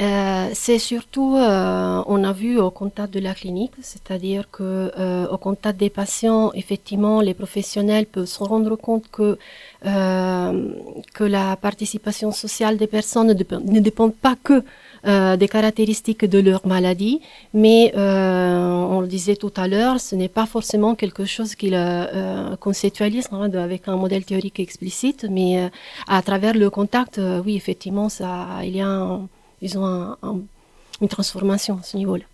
Euh, 0.00 0.48
c'est 0.54 0.78
surtout, 0.78 1.36
euh, 1.36 2.02
on 2.06 2.24
a 2.24 2.32
vu 2.32 2.58
au 2.58 2.70
contact 2.70 3.12
de 3.12 3.20
la 3.20 3.34
clinique, 3.34 3.72
c'est-à-dire 3.82 4.50
que 4.50 4.90
au 5.30 5.36
contact 5.36 5.78
des 5.78 5.90
patients, 5.90 6.50
effectivement, 6.54 7.20
les 7.20 7.34
professionnels 7.34 8.06
peuvent 8.06 8.24
se 8.24 8.42
rendre 8.42 8.74
compte 8.76 9.04
que 9.10 9.36
que 9.84 11.24
la 11.24 11.56
participation 11.56 12.32
sociale 12.32 12.78
des 12.78 12.86
personnes 12.86 13.28
ne 13.28 13.34
dépend, 13.34 13.60
ne 13.60 13.80
dépend 13.80 14.08
pas 14.08 14.36
que 14.42 14.64
euh, 15.04 15.36
des 15.36 15.48
caractéristiques 15.48 16.24
de 16.24 16.38
leur 16.38 16.64
maladie, 16.66 17.20
mais 17.54 17.92
euh, 17.96 18.94
on 18.94 19.00
le 19.00 19.08
disait 19.08 19.34
tout 19.34 19.52
à 19.56 19.66
l'heure, 19.66 20.00
ce 20.00 20.14
n'est 20.14 20.28
pas 20.28 20.46
forcément 20.46 20.94
quelque 20.94 21.24
chose 21.24 21.56
qu'ils 21.56 21.74
euh, 21.74 22.54
conceptualisent 22.56 23.28
hein, 23.32 23.50
avec 23.54 23.88
un 23.88 23.96
modèle 23.96 24.24
théorique 24.24 24.60
explicite, 24.60 25.26
mais 25.28 25.70
à 26.06 26.22
travers 26.22 26.54
le 26.54 26.70
contact, 26.70 27.20
oui, 27.44 27.56
effectivement, 27.56 28.08
ça, 28.08 28.46
il 28.62 28.76
y 28.76 28.80
a 28.80 28.86
un, 28.86 29.28
un, 30.22 30.38
une 31.00 31.08
transformation 31.08 31.78
à 31.80 31.82
ce 31.82 31.96
niveau-là. 31.96 32.24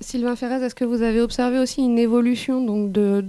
Sylvain 0.00 0.36
Ferrez, 0.36 0.64
est-ce 0.64 0.76
que 0.76 0.84
vous 0.84 1.02
avez 1.02 1.20
observé 1.20 1.58
aussi 1.58 1.82
une 1.82 1.98
évolution 1.98 2.64
donc, 2.64 2.92
de, 2.92 3.24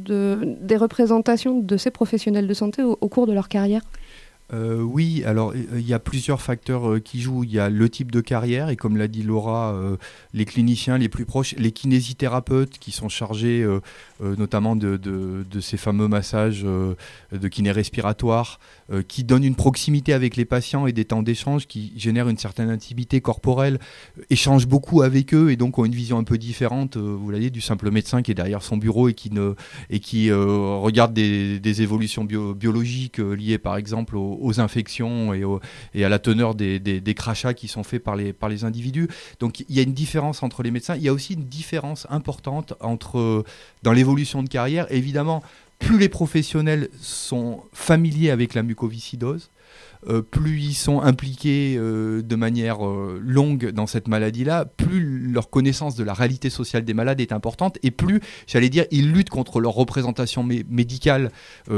des 0.62 0.78
représentations 0.78 1.60
de 1.60 1.78
ces 1.78 1.90
professionnels 1.90 2.46
de 2.46 2.54
santé 2.54 2.84
au 2.84 3.08
cours 3.08 3.26
de 3.26 3.34
leur 3.34 3.50
carrière? 3.50 3.82
Euh, 4.53 4.81
oui, 4.81 5.24
alors 5.25 5.53
il 5.55 5.88
y 5.88 5.93
a 5.93 6.00
plusieurs 6.00 6.41
facteurs 6.41 6.88
euh, 6.89 7.00
qui 7.00 7.22
jouent. 7.22 7.43
Il 7.43 7.51
y 7.51 7.60
a 7.60 7.69
le 7.69 7.89
type 7.89 8.12
de 8.12 8.22
carrière 8.22 8.69
et 8.69 8.75
comme 8.75 8.98
l'a 8.98 9.07
dit 9.07 9.24
Laura, 9.24 9.74
euh, 9.74 9.98
les 10.33 10.45
cliniciens 10.45 10.98
les 10.98 11.10
plus 11.10 11.25
proches, 11.25 11.55
les 11.57 11.72
kinésithérapeutes 11.72 12.77
qui 12.77 12.91
sont 12.91 13.10
chargés 13.10 13.65
notamment 14.19 14.75
de, 14.75 15.43
ces 15.60 15.77
fameux 15.77 16.07
massages 16.07 16.63
de 16.63 17.48
kiné 17.48 17.72
respiratoire, 17.72 18.60
qui 19.07 19.24
donnent 19.24 19.43
une 19.43 19.55
proximité 19.55 20.13
avec 20.13 20.36
les 20.36 20.45
patients 20.45 20.88
et 20.88 20.93
des 20.93 21.05
temps 21.05 21.24
d'échange 21.24 21.67
qui 21.67 21.93
génèrent 21.98 22.29
une 22.29 22.38
certaine 22.38 22.69
intimité 22.69 23.22
corporelle, 23.22 23.79
échangent 24.29 24.67
beaucoup 24.67 25.01
avec 25.01 25.33
eux 25.33 25.51
et 25.51 25.55
donc 25.55 25.77
ont 25.77 25.86
une 25.86 25.95
vision 25.95 26.17
un 26.17 26.24
peu 26.24 26.38
différente, 26.38 26.98
vous 26.98 27.25
voyez, 27.25 27.50
du 27.50 27.62
simple 27.62 27.91
médecin 27.91 28.22
qui 28.22 28.31
est 28.31 28.36
derrière 28.36 28.63
son 28.63 28.77
bureau 28.77 29.10
et 29.10 29.13
qui, 29.13 29.31
ne, 29.31 29.55
et 29.89 30.00
qui 30.00 30.31
regarde 30.31 31.13
des, 31.13 31.81
évolutions 31.81 32.24
biologiques 32.24 33.17
liées 33.17 33.57
par 33.57 33.77
exemple 33.77 34.15
au 34.15 34.43
aux 34.44 34.60
infections 34.60 35.34
et, 35.34 36.04
à 36.04 36.10
la 36.10 36.20
teneur 36.20 36.56
des, 36.56 37.14
crachats 37.16 37.54
qui 37.54 37.68
sont 37.68 37.84
faits 37.84 38.04
par 38.04 38.16
les, 38.16 38.34
par 38.34 38.50
les 38.50 38.64
individus. 38.64 39.08
Donc 39.40 39.62
il 39.62 39.76
y 39.76 39.80
a 39.80 39.84
une 39.84 39.94
différence 39.94 40.44
entre 40.44 40.64
les 40.64 40.72
médecins. 40.72 40.96
Il 40.96 41.04
y 41.04 41.10
a 41.10 41.14
aussi 41.14 41.34
une 41.34 41.46
différence 41.46 42.08
importante 42.10 42.74
entre, 42.80 43.44
dans 43.84 43.94
l'évolution 43.94 44.44
de 44.44 44.50
carrière, 44.50 44.88
évidemment, 44.92 45.44
plus 45.84 46.00
les 46.00 46.10
professionnels 46.10 46.90
sont 47.02 47.63
familiers 47.74 48.32
avec 48.32 48.54
la 48.54 48.63
mucoviscidose, 48.63 49.52
euh, 50.10 50.22
plus 50.22 50.60
ils 50.60 50.74
sont 50.74 51.02
impliqués 51.02 51.75
euh, 51.78 52.22
de 52.22 52.36
manière 52.36 52.86
euh, 52.86 53.22
longue 53.24 53.72
dans 53.72 53.88
cette 53.88 54.08
maladie-là, 54.08 54.66
plus 54.66 55.32
leur 55.32 55.50
connaissance 55.50 55.96
de 55.96 56.04
la 56.04 56.13
réalité 56.13 56.50
sociale 56.50 56.84
des 56.84 56.94
malades 56.94 57.22
est 57.22 57.32
importante 57.32 57.78
et 57.84 57.92
plus, 57.92 58.20
j'allais 58.48 58.70
dire, 58.70 58.86
ils 58.92 59.12
luttent 59.12 59.30
contre 59.30 59.60
leur 59.60 59.74
représentation 59.74 60.44
médicale 60.44 61.32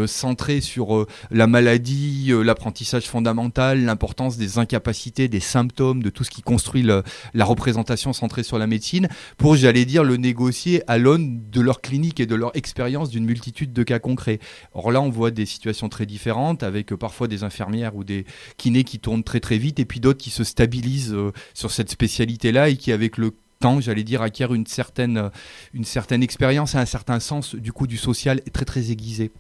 centrée 0.08 0.62
sur 0.62 1.06
la 1.32 1.48
maladie, 1.48 2.32
l'apprentissage 2.44 3.08
fondamental, 3.08 3.84
l'importance 3.84 4.38
des 4.38 4.58
incapacités, 4.58 5.28
des 5.28 5.40
symptômes, 5.40 6.02
de 6.02 6.10
tout 6.10 6.24
ce 6.24 6.32
qui 6.32 6.42
construit 6.42 6.84
la 6.84 7.46
représentation 7.46 8.14
centrée 8.14 8.44
sur 8.44 8.58
la 8.58 8.68
médecine, 8.68 9.08
pour, 9.38 9.56
j'allais 9.56 9.86
dire, 9.86 10.04
le 10.04 10.18
négocier 10.18 10.82
à 10.88 10.98
l'aune 10.98 11.42
de 11.50 11.62
leur 11.62 11.82
clinique 11.82 12.20
et 12.20 12.26
de 12.26 12.36
leur 12.36 12.56
expérience 12.56 13.10
d'une 13.10 13.26
multitude 13.26 13.74
de 13.74 13.84
cas 13.84 13.95
concrets. 14.00 14.40
Or 14.74 14.92
là, 14.92 15.02
on 15.02 15.10
voit 15.10 15.32
des 15.32 15.46
situations 15.46 15.90
très 15.90 16.06
différentes 16.06 16.64
avec 16.64 16.94
parfois 16.96 17.28
des 17.28 17.44
infirmières 17.44 17.96
ou 17.96 18.04
des 18.04 18.26
kinés 18.58 18.84
qui 18.84 19.00
tournent 19.00 19.24
très 19.24 19.40
très 19.40 19.58
vite 19.58 19.80
et 19.80 19.86
puis 19.86 20.00
d'autres 20.00 20.20
qui 20.20 20.30
se 20.30 20.44
stabilisent 20.44 21.14
euh, 21.14 21.32
sur 21.54 21.72
cette 21.72 21.90
spécialité-là 21.90 22.70
et 22.70 22.78
qui 22.78 22.92
avec 22.92 23.18
le 23.18 23.32
temps, 23.60 23.80
j'allais 23.80 24.04
dire, 24.04 24.22
acquièrent 24.22 24.54
une 24.54 24.68
certaine, 24.68 25.18
euh, 25.18 25.30
une 25.74 25.86
certaine 25.86 26.24
expérience 26.24 26.76
et 26.76 26.78
un 26.78 26.86
certain 26.86 27.20
sens 27.20 27.56
du 27.56 27.72
coup 27.72 27.88
du 27.88 27.98
social 27.98 28.42
très 28.54 28.66
très 28.66 28.92
aiguisé. 28.92 29.32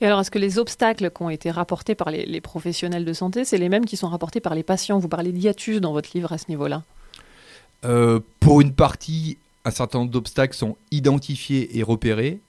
Et 0.00 0.06
alors, 0.06 0.20
est-ce 0.20 0.30
que 0.30 0.38
les 0.38 0.58
obstacles 0.58 1.10
qui 1.10 1.22
ont 1.22 1.30
été 1.30 1.50
rapportés 1.50 1.94
par 1.94 2.10
les, 2.10 2.40
professionnels 2.40 3.04
de 3.04 3.12
santé, 3.12 3.44
c'est 3.44 3.58
les 3.58 3.68
mêmes 3.68 3.84
qui 3.84 3.96
sont 3.96 4.08
rapportés 4.08 4.40
par 4.40 4.54
les 4.54 4.62
patients? 4.62 4.98
Vous 4.98 5.08
parlez 5.08 5.32
d'hiatus 5.32 5.80
dans 5.80 5.92
votre 5.92 6.10
livre 6.14 6.32
à 6.32 6.38
ce 6.38 6.46
niveau-là 6.48 6.82
euh, 7.84 8.20
Pour 8.40 8.60
une 8.60 8.72
partie, 8.72 9.38
un 9.64 9.70
certain 9.70 10.00
nombre 10.00 10.10
d'obstacles 10.10 10.56
sont 10.56 10.76
identifiés 10.90 11.78
et 11.78 11.82
repérés 11.82 12.40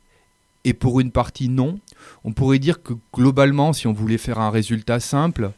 et 0.64 0.74
pour 0.74 1.00
une 1.00 1.12
partie 1.12 1.50
non. 1.50 1.80
On 2.24 2.34
pourrait 2.34 2.60
dire 2.60 2.82
que 2.84 2.94
globalement, 3.14 3.74
si 3.74 3.88
on 3.88 3.94
voulait 3.94 4.18
faire 4.18 4.40
un 4.40 4.50
résultat 4.50 5.00
simple, 5.00 5.52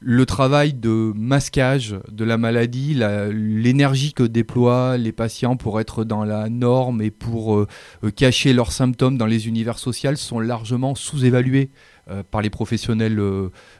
le 0.00 0.26
travail 0.26 0.74
de 0.74 1.12
masquage 1.16 1.96
de 2.10 2.24
la 2.24 2.36
maladie, 2.36 2.94
l'énergie 3.32 4.12
que 4.12 4.22
déploient 4.22 4.98
les 4.98 5.12
patients 5.12 5.56
pour 5.56 5.80
être 5.80 6.04
dans 6.04 6.24
la 6.24 6.48
norme 6.48 7.00
et 7.00 7.10
pour 7.10 7.56
euh, 7.56 7.66
euh, 8.04 8.10
cacher 8.10 8.52
leurs 8.52 8.72
symptômes 8.72 9.16
dans 9.16 9.26
les 9.26 9.48
univers 9.48 9.78
sociaux 9.78 10.14
sont 10.16 10.40
largement 10.40 10.94
sous-évalués 10.94 11.70
euh, 12.10 12.22
par 12.30 12.42
les 12.42 12.50
professionnels 12.50 13.16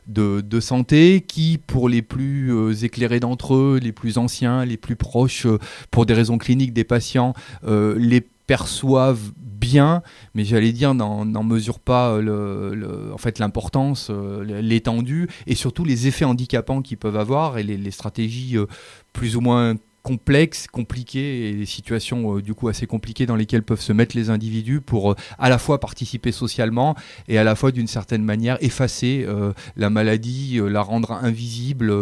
de, 0.07 0.61
santé 0.61 1.21
qui, 1.21 1.59
pour 1.59 1.89
les 1.89 2.03
plus 2.03 2.83
éclairés 2.83 3.21
d'entre 3.21 3.55
eux, 3.55 3.79
les 3.83 3.93
plus 3.93 4.17
anciens, 4.17 4.65
les 4.65 4.79
plus 4.79 4.97
proches, 4.97 5.47
pour 5.91 6.07
des 6.07 6.15
raisons 6.15 6.39
cliniques 6.39 6.73
des 6.73 6.85
patients, 6.85 7.35
les 7.63 8.27
perçoivent 8.47 9.33
bien, 9.37 10.03
mais 10.35 10.45
j'allais 10.45 10.73
dire 10.73 10.95
n'en 10.95 11.43
mesure 11.43 11.81
pas 11.81 12.21
le, 12.21 13.11
en 13.13 13.19
fait 13.19 13.39
l'importance, 13.39 14.09
euh, 14.11 14.45
l'étendue 14.61 15.29
et 15.47 15.55
surtout 15.55 15.85
les 15.85 16.07
effets 16.07 16.25
handicapants 16.25 16.83
qu'ils 16.83 16.99
peuvent 16.99 17.17
avoir 17.17 17.59
et 17.59 17.63
les, 17.63 17.77
les 17.77 17.91
stratégies 17.91 18.57
euh, 18.57 18.67
plus 19.13 19.37
ou 19.37 19.41
moins 19.41 19.75
complexes, 20.07 20.69
compliquées 20.69 21.49
et 21.49 21.53
des 21.55 21.67
situations 21.67 22.37
euh, 22.37 22.41
du 22.41 22.55
coup 22.55 22.69
assez 22.69 22.87
compliquées 22.87 23.27
dans 23.27 23.35
lesquelles 23.35 23.65
peuvent 23.65 23.81
se 23.81 23.93
mettre 23.93 24.17
les 24.17 24.31
individus 24.31 24.81
pour 24.81 25.11
euh, 25.11 25.17
à 25.37 25.49
la 25.49 25.59
fois 25.59 25.81
participer 25.81 26.31
socialement 26.31 26.95
et 27.27 27.39
à 27.39 27.45
la 27.45 27.57
fois 27.57 27.73
d'une 27.73 27.89
certaine 27.89 28.23
manière 28.23 28.57
effacer 28.61 29.25
euh, 29.27 29.53
la 29.77 29.91
maladie, 29.91 30.61
la 30.63 30.81
rendre 30.81 31.11
invisible 31.11 31.93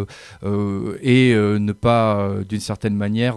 et 1.03 1.35
ne 1.35 1.73
pas 1.73 2.31
d'une 2.47 2.61
certaine 2.61 2.95
manière 2.95 3.37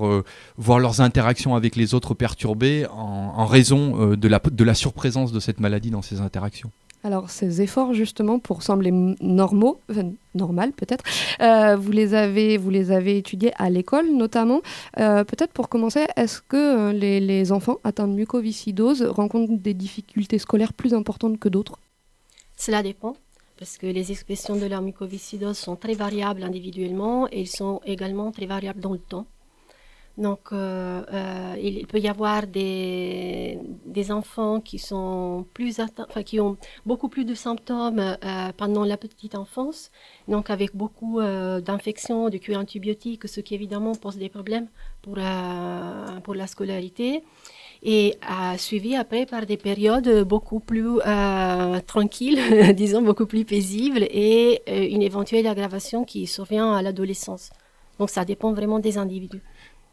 voir 0.57 0.79
leurs 0.79 0.99
interactions 0.99 1.55
avec 1.55 1.75
les 1.77 1.93
autres 1.93 2.13
perturbées 2.13 2.85
en, 2.91 3.33
en 3.37 3.45
raison 3.45 4.15
de 4.15 4.27
la, 4.27 4.39
de 4.39 4.63
la 4.63 4.73
surprésence 4.73 5.31
de 5.31 5.39
cette 5.39 5.59
maladie 5.59 5.91
dans 5.91 6.01
ces 6.01 6.19
interactions. 6.19 6.71
Alors 7.03 7.29
ces 7.29 7.61
efforts 7.61 7.93
justement 7.93 8.39
pour 8.39 8.63
sembler 8.63 8.91
normaux, 8.91 9.79
normal 10.33 10.71
peut-être, 10.73 11.03
euh, 11.41 11.75
vous 11.75 11.91
les 11.91 12.15
avez 12.15 12.57
vous 12.57 12.69
les 12.69 12.91
avez 12.91 13.17
étudiés 13.17 13.51
à 13.57 13.69
l'école 13.69 14.11
notamment. 14.11 14.61
Euh, 14.99 15.23
peut-être 15.23 15.53
pour 15.53 15.69
commencer, 15.69 16.05
est-ce 16.15 16.41
que 16.41 16.57
euh, 16.57 16.93
les, 16.93 17.51
enfants 17.51 17.77
atteints 17.83 18.07
de 18.07 18.13
mucoviscidose 18.13 19.03
rencontrent 19.03 19.53
des 19.53 19.73
difficultés 19.73 20.39
scolaires 20.39 20.73
plus 20.73 20.93
importantes 20.93 21.39
que 21.39 21.49
d'autres? 21.49 21.79
Cela 22.55 22.81
dépend 22.81 23.15
parce 23.59 23.77
que 23.77 23.87
les 23.87 24.11
expressions 24.11 24.55
de 24.55 24.65
leur 24.65 24.81
mucoviscidose 24.81 25.57
sont 25.57 25.75
très 25.75 25.93
variables 25.93 26.43
individuellement 26.43 27.27
et 27.31 27.41
ils 27.41 27.47
sont 27.47 27.79
également 27.85 28.31
très 28.31 28.47
variables 28.47 28.81
dans 28.81 28.93
le 28.93 28.99
temps. 28.99 29.27
Donc, 30.17 30.51
euh, 30.51 31.03
euh, 31.13 31.55
il 31.61 31.85
peut 31.85 31.99
y 31.99 32.07
avoir 32.07 32.47
des, 32.47 33.59
enfants 34.09 34.61
qui 34.61 34.79
sont 34.79 35.45
plus 35.53 35.79
enfin, 35.79 36.23
qui 36.23 36.39
ont 36.39 36.57
beaucoup 36.85 37.09
plus 37.09 37.25
de 37.25 37.35
symptômes 37.35 37.99
euh, 37.99 38.15
pendant 38.55 38.85
la 38.85 38.95
petite 38.95 39.35
enfance, 39.35 39.91
donc 40.27 40.49
avec 40.49 40.75
beaucoup 40.75 41.19
d'infections, 41.19 42.29
de 42.29 42.37
cure 42.37 42.57
antibiotiques, 42.57 43.27
ce 43.27 43.41
qui 43.41 43.53
évidemment 43.53 43.93
pose 43.95 44.17
des 44.17 44.29
problèmes 44.29 44.67
pour 45.01 45.17
pour 46.23 46.35
la 46.35 46.47
scolarité 46.47 47.23
et 47.83 48.17
suivi 48.57 48.95
après 48.95 49.25
par 49.25 49.45
des 49.45 49.57
périodes 49.57 50.23
beaucoup 50.23 50.59
plus 50.61 50.99
tranquilles, 51.85 52.73
disons 52.75 53.01
beaucoup 53.01 53.25
plus 53.25 53.43
paisibles 53.45 54.03
et 54.03 54.61
une 54.93 55.01
éventuelle 55.01 55.47
aggravation 55.47 56.05
qui 56.05 56.27
survient 56.27 56.73
à 56.73 56.81
l'adolescence. 56.81 57.49
Donc 57.99 58.09
ça 58.09 58.25
dépend 58.25 58.53
vraiment 58.53 58.79
des 58.79 58.97
individus. 58.97 59.41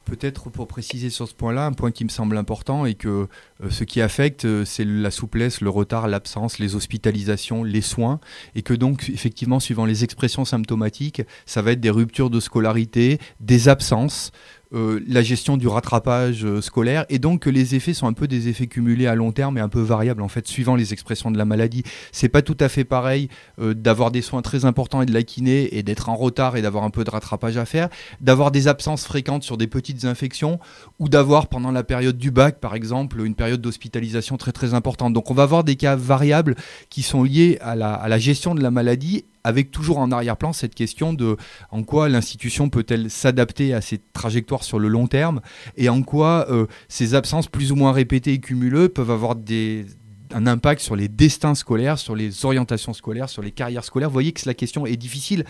Peut-être 0.04 0.50
pour 0.50 0.66
préciser 0.66 1.08
sur 1.10 1.26
ce 1.28 1.34
point-là, 1.34 1.66
un 1.66 1.72
point 1.72 1.90
qui 1.90 2.04
me 2.04 2.10
semble 2.10 2.36
important 2.36 2.84
et 2.84 2.94
que 2.94 3.08
euh, 3.08 3.70
ce 3.70 3.84
qui 3.84 4.00
affecte, 4.00 4.44
euh, 4.44 4.64
c'est 4.64 4.84
la 4.84 5.10
souplesse, 5.10 5.60
le 5.60 5.70
retard, 5.70 6.08
l'absence, 6.08 6.58
les 6.58 6.74
hospitalisations, 6.74 7.64
les 7.64 7.80
soins, 7.80 8.20
et 8.54 8.62
que 8.62 8.74
donc, 8.74 9.08
effectivement, 9.08 9.60
suivant 9.60 9.86
les 9.86 10.04
expressions 10.04 10.44
symptomatiques, 10.44 11.22
ça 11.46 11.62
va 11.62 11.72
être 11.72 11.80
des 11.80 11.90
ruptures 11.90 12.30
de 12.30 12.40
scolarité, 12.40 13.18
des 13.40 13.68
absences, 13.68 14.30
euh, 14.74 15.00
la 15.06 15.22
gestion 15.22 15.56
du 15.56 15.68
rattrapage 15.68 16.44
euh, 16.44 16.60
scolaire 16.60 17.04
et 17.08 17.18
donc 17.20 17.42
que 17.42 17.50
les 17.50 17.74
effets 17.74 17.94
sont 17.94 18.08
un 18.08 18.12
peu 18.12 18.26
des 18.26 18.48
effets 18.48 18.66
cumulés 18.66 19.06
à 19.06 19.14
long 19.14 19.30
terme 19.30 19.56
et 19.56 19.60
un 19.60 19.68
peu 19.68 19.80
variables 19.80 20.22
en 20.22 20.28
fait 20.28 20.48
suivant 20.48 20.74
les 20.74 20.92
expressions 20.92 21.30
de 21.30 21.38
la 21.38 21.44
maladie. 21.44 21.84
C'est 22.10 22.28
pas 22.28 22.42
tout 22.42 22.56
à 22.58 22.68
fait 22.68 22.84
pareil 22.84 23.28
euh, 23.60 23.72
d'avoir 23.74 24.10
des 24.10 24.22
soins 24.22 24.42
très 24.42 24.64
importants 24.64 25.00
et 25.00 25.06
de 25.06 25.14
la 25.14 25.22
kiné 25.22 25.76
et 25.76 25.82
d'être 25.82 26.08
en 26.08 26.16
retard 26.16 26.56
et 26.56 26.62
d'avoir 26.62 26.82
un 26.82 26.90
peu 26.90 27.04
de 27.04 27.10
rattrapage 27.10 27.56
à 27.56 27.64
faire, 27.64 27.88
d'avoir 28.20 28.50
des 28.50 28.66
absences 28.66 29.04
fréquentes 29.04 29.44
sur 29.44 29.56
des 29.56 29.68
petites 29.68 30.04
infections 30.04 30.58
ou 30.98 31.08
d'avoir 31.08 31.46
pendant 31.46 31.70
la 31.70 31.84
période 31.84 32.18
du 32.18 32.30
bac 32.30 32.58
par 32.58 32.74
exemple 32.74 33.20
une 33.24 33.36
période 33.36 33.60
d'hospitalisation 33.60 34.36
très 34.36 34.52
très 34.52 34.74
importante. 34.74 35.12
Donc 35.12 35.30
on 35.30 35.34
va 35.34 35.44
avoir 35.44 35.62
des 35.62 35.76
cas 35.76 35.94
variables 35.94 36.56
qui 36.90 37.02
sont 37.02 37.22
liés 37.22 37.58
à 37.60 37.76
la, 37.76 37.94
à 37.94 38.08
la 38.08 38.18
gestion 38.18 38.54
de 38.54 38.62
la 38.62 38.70
maladie 38.72 39.24
avec 39.44 39.70
toujours 39.70 39.98
en 39.98 40.10
arrière-plan 40.10 40.52
cette 40.52 40.74
question 40.74 41.12
de 41.12 41.36
en 41.70 41.82
quoi 41.82 42.08
l'institution 42.08 42.70
peut-elle 42.70 43.10
s'adapter 43.10 43.74
à 43.74 43.80
ces 43.80 44.00
trajectoires 44.12 44.64
sur 44.64 44.78
le 44.78 44.88
long 44.88 45.06
terme 45.06 45.40
et 45.76 45.88
en 45.88 46.02
quoi 46.02 46.46
euh, 46.50 46.66
ces 46.88 47.14
absences 47.14 47.48
plus 47.48 47.70
ou 47.70 47.76
moins 47.76 47.92
répétées 47.92 48.32
et 48.32 48.40
cumuleuses 48.40 48.90
peuvent 48.94 49.10
avoir 49.10 49.34
un 50.32 50.46
impact 50.46 50.80
sur 50.80 50.96
les 50.96 51.08
destins 51.08 51.54
scolaires, 51.54 51.98
sur 51.98 52.16
les 52.16 52.44
orientations 52.44 52.92
scolaires, 52.92 53.28
sur 53.28 53.42
les 53.42 53.52
carrières 53.52 53.84
scolaires? 53.84 54.08
Vous 54.08 54.14
voyez 54.14 54.32
que 54.32 54.42
la 54.46 54.54
question 54.54 54.86
est 54.86 54.96
difficile 54.96 55.44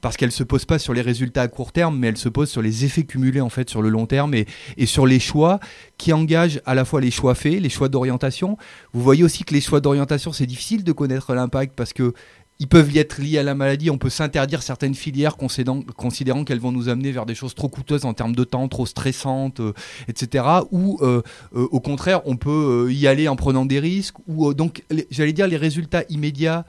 parce 0.00 0.16
qu'elle 0.16 0.28
ne 0.28 0.32
se 0.32 0.44
pose 0.44 0.64
pas 0.64 0.78
sur 0.78 0.94
les 0.94 1.02
résultats 1.02 1.42
à 1.42 1.48
court 1.48 1.72
terme, 1.72 1.98
mais 1.98 2.08
elle 2.08 2.16
se 2.16 2.28
pose 2.28 2.48
sur 2.48 2.62
les 2.62 2.84
effets 2.84 3.04
cumulés 3.04 3.40
en 3.40 3.50
fait 3.50 3.68
sur 3.68 3.82
le 3.82 3.88
long 3.88 4.06
terme 4.06 4.34
et 4.34 4.86
sur 4.86 5.06
les 5.06 5.20
choix 5.20 5.60
qui 5.98 6.12
engagent 6.12 6.60
à 6.64 6.74
la 6.74 6.84
fois 6.84 7.00
les 7.00 7.10
choix 7.10 7.34
faits, 7.34 7.60
les 7.60 7.68
choix 7.68 7.88
d'orientation. 7.88 8.56
Vous 8.92 9.02
voyez 9.02 9.24
aussi 9.24 9.44
que 9.44 9.52
les 9.52 9.60
choix 9.60 9.80
d'orientation, 9.80 10.32
c'est 10.32 10.46
difficile 10.46 10.84
de 10.84 10.92
connaître 10.92 11.34
l'impact 11.34 11.74
parce 11.76 11.92
que 11.92 12.14
ils 12.60 12.68
peuvent 12.68 12.92
y 12.92 12.98
être 12.98 13.20
liés 13.20 13.38
à 13.38 13.42
la 13.42 13.54
maladie. 13.54 13.90
On 13.90 13.96
peut 13.96 14.10
s'interdire 14.10 14.62
certaines 14.62 14.94
filières 14.94 15.36
considérant, 15.36 16.44
qu'elles 16.44 16.60
vont 16.60 16.72
nous 16.72 16.90
amener 16.90 17.10
vers 17.10 17.24
des 17.24 17.34
choses 17.34 17.54
trop 17.54 17.70
coûteuses 17.70 18.04
en 18.04 18.12
termes 18.12 18.36
de 18.36 18.44
temps, 18.44 18.68
trop 18.68 18.84
stressantes, 18.84 19.60
euh, 19.60 19.72
etc. 20.08 20.44
Ou 20.70 20.98
euh, 21.00 21.22
euh, 21.56 21.66
au 21.72 21.80
contraire, 21.80 22.20
on 22.26 22.36
peut 22.36 22.92
y 22.92 23.06
aller 23.06 23.28
en 23.28 23.36
prenant 23.36 23.64
des 23.64 23.80
risques. 23.80 24.16
Donc, 24.28 24.84
j'allais 25.10 25.32
dire, 25.32 25.48
les 25.48 25.56
résultats 25.56 26.04
immédiats 26.10 26.66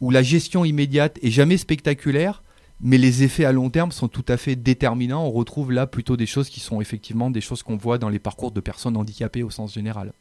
ou 0.00 0.10
la 0.10 0.22
gestion 0.22 0.64
immédiate 0.64 1.18
est 1.20 1.30
jamais 1.30 1.56
spectaculaire. 1.56 2.42
Mais 2.80 2.98
les 2.98 3.22
effets 3.22 3.44
à 3.44 3.52
long 3.52 3.70
terme 3.70 3.92
sont 3.92 4.08
tout 4.08 4.24
à 4.28 4.36
fait 4.36 4.54
déterminants. 4.54 5.24
On 5.24 5.30
retrouve 5.30 5.72
là 5.72 5.86
plutôt 5.86 6.16
des 6.16 6.26
choses 6.26 6.48
qui 6.48 6.60
sont 6.60 6.80
effectivement 6.80 7.30
des 7.30 7.40
choses 7.40 7.62
qu'on 7.62 7.76
voit 7.76 7.98
dans 7.98 8.08
les 8.08 8.18
parcours 8.18 8.52
de 8.52 8.60
personnes 8.60 8.96
handicapées 8.96 9.42
au 9.42 9.50
sens 9.50 9.74
général. 9.74 10.12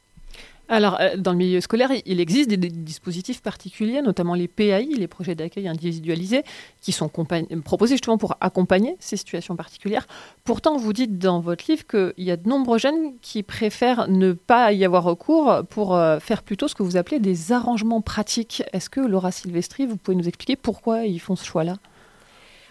Alors, 0.69 0.97
euh, 1.01 1.17
dans 1.17 1.31
le 1.31 1.37
milieu 1.37 1.59
scolaire, 1.59 1.89
il 2.05 2.19
existe 2.19 2.49
des, 2.49 2.57
dispositifs 2.57 3.41
particuliers, 3.41 4.01
notamment 4.01 4.33
les 4.33 4.47
PAI, 4.47 4.85
les 4.97 5.07
projets 5.07 5.35
d'accueil 5.35 5.67
individualisés, 5.67 6.43
qui 6.81 6.91
sont 6.91 7.09
proposés 7.09 7.95
justement 7.95 8.17
pour 8.17 8.37
accompagner 8.39 8.95
ces 8.99 9.17
situations 9.17 9.55
particulières. 9.55 10.07
Pourtant, 10.45 10.77
vous 10.77 10.93
dites 10.93 11.17
dans 11.17 11.41
votre 11.41 11.65
livre 11.69 11.85
qu'il 11.85 12.23
y 12.23 12.31
a 12.31 12.37
de 12.37 12.47
nombreux 12.47 12.77
jeunes 12.77 13.13
qui 13.21 13.43
préfèrent 13.43 14.07
ne 14.07 14.31
pas 14.31 14.71
y 14.71 14.85
avoir 14.85 15.03
recours 15.03 15.63
pour 15.69 15.95
euh, 15.95 16.19
faire 16.19 16.43
plutôt 16.43 16.67
ce 16.67 16.75
que 16.75 16.83
vous 16.83 16.95
appelez 16.95 17.19
des 17.19 17.51
arrangements 17.51 18.01
pratiques. 18.01 18.63
Est-ce 18.71 18.89
que 18.89 19.01
Laura 19.01 19.31
Silvestri, 19.31 19.85
vous 19.85 19.97
pouvez 19.97 20.15
nous 20.15 20.27
expliquer 20.27 20.55
pourquoi 20.55 21.05
ils 21.05 21.19
font 21.19 21.35
ce 21.35 21.45
choix-là? 21.45 21.77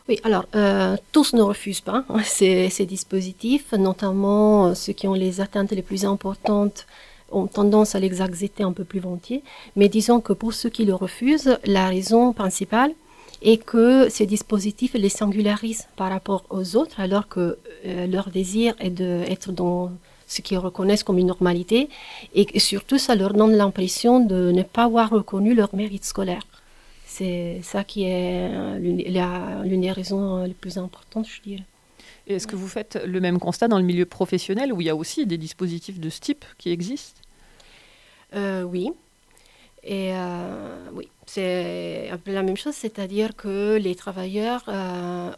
Oui, 0.09 0.19
alors 0.25 0.47
euh, 0.57 0.97
tous 1.13 1.35
ne 1.35 1.43
refusent 1.43 1.81
pas 1.81 2.05
ces, 2.25 2.71
ces, 2.71 2.87
dispositifs, 2.87 3.71
notamment 3.73 4.75
ceux 4.75 4.93
qui 4.93 5.07
ont 5.07 5.15
les 5.15 5.41
atteintes 5.41 5.71
les 5.71 5.83
plus 5.83 6.05
importantes 6.05 6.87
ont 7.33 7.47
tendance 7.47 7.95
à 7.95 8.01
l'exercer 8.01 8.51
un 8.61 8.73
peu 8.73 8.85
plus 8.85 9.01
volontiers. 9.01 9.43
Mais 9.77 9.89
disons 9.89 10.21
que 10.21 10.33
pour 10.33 10.53
ceux 10.53 10.71
qui 10.71 10.85
le 10.85 10.95
refusent, 10.95 11.59
la 11.65 11.89
raison 11.89 12.33
principale 12.33 12.93
est 13.43 13.63
que 13.63 14.09
ces 14.09 14.27
dispositifs 14.27 14.95
les 14.95 15.09
singularisent 15.09 15.87
par 15.97 16.11
rapport 16.11 16.45
aux 16.51 16.77
autres, 16.77 17.01
alors 17.01 17.29
que 17.29 17.59
euh, 17.87 18.07
leur 18.07 18.31
désir 18.31 18.75
est 18.79 18.91
d'être 18.91 19.53
dans 19.53 19.91
ce 20.29 20.41
qu'ils 20.41 20.59
reconnaissent 20.59 21.03
comme 21.03 21.19
une 21.19 21.27
normalité, 21.27 21.89
et 22.35 22.59
surtout 22.59 22.99
ça 22.99 23.15
leur 23.15 23.35
donne 23.35 23.55
l'impression 23.55 24.21
de 24.21 24.51
ne 24.53 24.63
pas 24.63 24.85
avoir 24.85 25.11
reconnu 25.11 25.55
leur 25.55 25.75
mérite 25.75 26.05
scolaire. 26.05 26.43
C'est 27.07 27.61
ça 27.63 27.85
qui 27.85 28.05
est 28.05 28.49
euh, 28.51 28.79
l'une 28.79 29.81
des 29.81 29.93
raisons 29.93 30.45
les 30.45 30.55
plus 30.55 30.79
importantes, 30.79 31.27
je 31.29 31.43
dirais. 31.43 31.65
Est-ce 32.27 32.47
que 32.47 32.57
vous 32.57 32.69
faites 32.69 33.01
le 33.05 33.21
même 33.21 33.39
constat 33.39 33.69
dans 33.69 33.79
le 33.79 33.85
milieu 33.85 34.07
professionnel 34.07 34.73
où 34.73 34.81
il 34.81 34.87
y 34.87 34.91
a 34.91 34.97
aussi 34.97 35.27
des 35.27 35.39
dispositifs 35.39 35.99
de 35.99 36.09
ce 36.09 36.21
type 36.21 36.45
qui 36.57 36.71
existent? 36.71 37.21
Euh, 38.35 38.63
Oui. 38.63 38.91
Et 39.85 40.15
euh, 40.15 40.91
oui, 40.93 41.09
c'est 41.27 42.09
un 42.11 42.17
peu 42.17 42.33
la 42.33 42.45
même 42.45 42.57
chose, 42.57 42.75
c'est-à-dire 42.75 43.35
que 43.35 43.77
les 43.77 43.97
travailleurs 43.97 44.63
euh, 44.69 45.33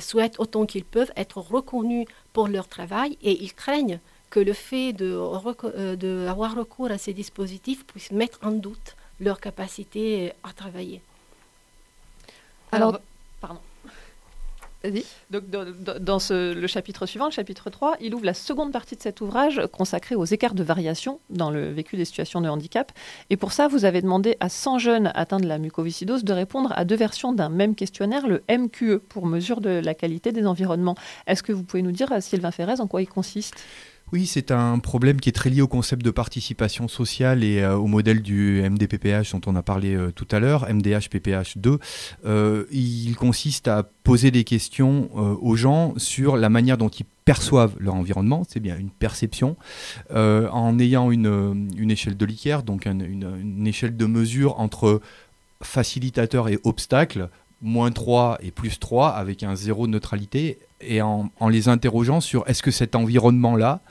souhaitent 0.00 0.40
autant 0.40 0.66
qu'ils 0.66 0.84
peuvent 0.84 1.12
être 1.16 1.38
reconnus 1.38 2.08
pour 2.32 2.48
leur 2.48 2.66
travail 2.66 3.16
et 3.22 3.40
ils 3.40 3.54
craignent 3.54 4.00
que 4.30 4.40
le 4.40 4.52
fait 4.52 4.92
d'avoir 4.92 6.56
recours 6.56 6.90
à 6.90 6.98
ces 6.98 7.12
dispositifs 7.12 7.86
puisse 7.86 8.10
mettre 8.10 8.40
en 8.42 8.50
doute 8.50 8.96
leur 9.20 9.38
capacité 9.40 10.32
à 10.42 10.52
travailler. 10.52 11.00
Alors, 12.72 12.98
pardon. 13.40 13.60
Donc, 15.30 15.44
dans, 15.48 16.18
le 16.30 16.66
chapitre 16.66 17.06
suivant, 17.06 17.26
le 17.26 17.30
chapitre 17.30 17.70
3, 17.70 17.96
il 18.00 18.14
ouvre 18.14 18.24
la 18.24 18.34
seconde 18.34 18.72
partie 18.72 18.96
de 18.96 19.02
cet 19.02 19.20
ouvrage 19.20 19.60
consacré 19.72 20.14
aux 20.14 20.24
écarts 20.24 20.54
de 20.54 20.62
variation 20.62 21.20
dans 21.30 21.50
le 21.50 21.70
vécu 21.70 21.96
des 21.96 22.04
situations 22.04 22.40
de 22.40 22.48
handicap. 22.48 22.92
Et 23.30 23.36
pour 23.36 23.52
ça, 23.52 23.68
vous 23.68 23.84
avez 23.84 24.02
demandé 24.02 24.36
à 24.40 24.48
100 24.48 24.78
jeunes 24.78 25.12
atteints 25.14 25.40
de 25.40 25.46
la 25.46 25.58
mucoviscidose 25.58 26.24
de 26.24 26.32
répondre 26.32 26.72
à 26.76 26.84
deux 26.84 26.96
versions 26.96 27.32
d'un 27.32 27.48
même 27.48 27.74
questionnaire, 27.74 28.26
le 28.26 28.42
MQE, 28.50 28.98
pour 28.98 29.26
mesure 29.26 29.60
de 29.60 29.70
la 29.70 29.94
qualité 29.94 30.32
des 30.32 30.46
environnements. 30.46 30.96
Est-ce 31.26 31.42
que 31.42 31.52
vous 31.52 31.62
pouvez 31.62 31.82
nous 31.82 31.92
dire, 31.92 32.10
Sylvain 32.20 32.50
Ferrez, 32.50 32.80
en 32.80 32.86
quoi 32.86 33.02
il 33.02 33.08
consiste? 33.08 33.54
Oui, 34.12 34.26
c'est 34.26 34.50
un 34.50 34.78
problème 34.78 35.20
qui 35.20 35.30
est 35.30 35.32
très 35.32 35.48
lié 35.48 35.62
au 35.62 35.68
concept 35.68 36.04
de 36.04 36.10
participation 36.10 36.86
sociale 36.86 37.42
et 37.42 37.62
euh, 37.62 37.76
au 37.76 37.86
modèle 37.86 38.20
du 38.20 38.60
MDPPH 38.62 39.32
dont 39.32 39.40
on 39.46 39.56
a 39.56 39.62
parlé 39.62 39.94
euh, 39.94 40.12
tout 40.12 40.28
à 40.30 40.38
l'heure, 40.38 40.68
MDH-PPH 40.68 41.56
2. 41.56 41.78
Euh, 42.26 42.64
il 42.70 43.16
consiste 43.16 43.68
à 43.68 43.84
poser 44.04 44.30
des 44.30 44.44
questions 44.44 45.08
aux 45.14 45.56
gens 45.56 45.94
sur 45.96 46.36
la 46.36 46.50
manière 46.50 46.76
dont 46.76 46.88
ils 46.88 47.06
perçoivent 47.24 47.74
leur 47.78 47.94
environnement, 47.94 48.42
c'est 48.48 48.60
bien 48.60 48.76
une 48.76 48.90
perception, 48.90 49.56
en 50.10 50.78
ayant 50.80 51.12
une, 51.12 51.70
échelle 51.88 52.16
de 52.16 52.26
Likert, 52.26 52.64
donc 52.64 52.86
une, 52.86 53.64
échelle 53.64 53.96
de 53.96 54.06
mesure 54.06 54.58
entre 54.58 55.00
facilitateur 55.62 56.48
et 56.48 56.58
obstacle, 56.64 57.28
moins 57.60 57.92
3 57.92 58.38
et 58.42 58.50
plus 58.50 58.80
3, 58.80 59.10
avec 59.10 59.44
un 59.44 59.54
zéro 59.54 59.86
de 59.86 59.92
neutralité, 59.92 60.58
et 60.80 61.00
en 61.00 61.30
les 61.48 61.68
interrogeant 61.68 62.20
sur 62.20 62.42
est-ce 62.48 62.64
que 62.64 62.72
cet 62.72 62.96
environnement-là, 62.96 63.82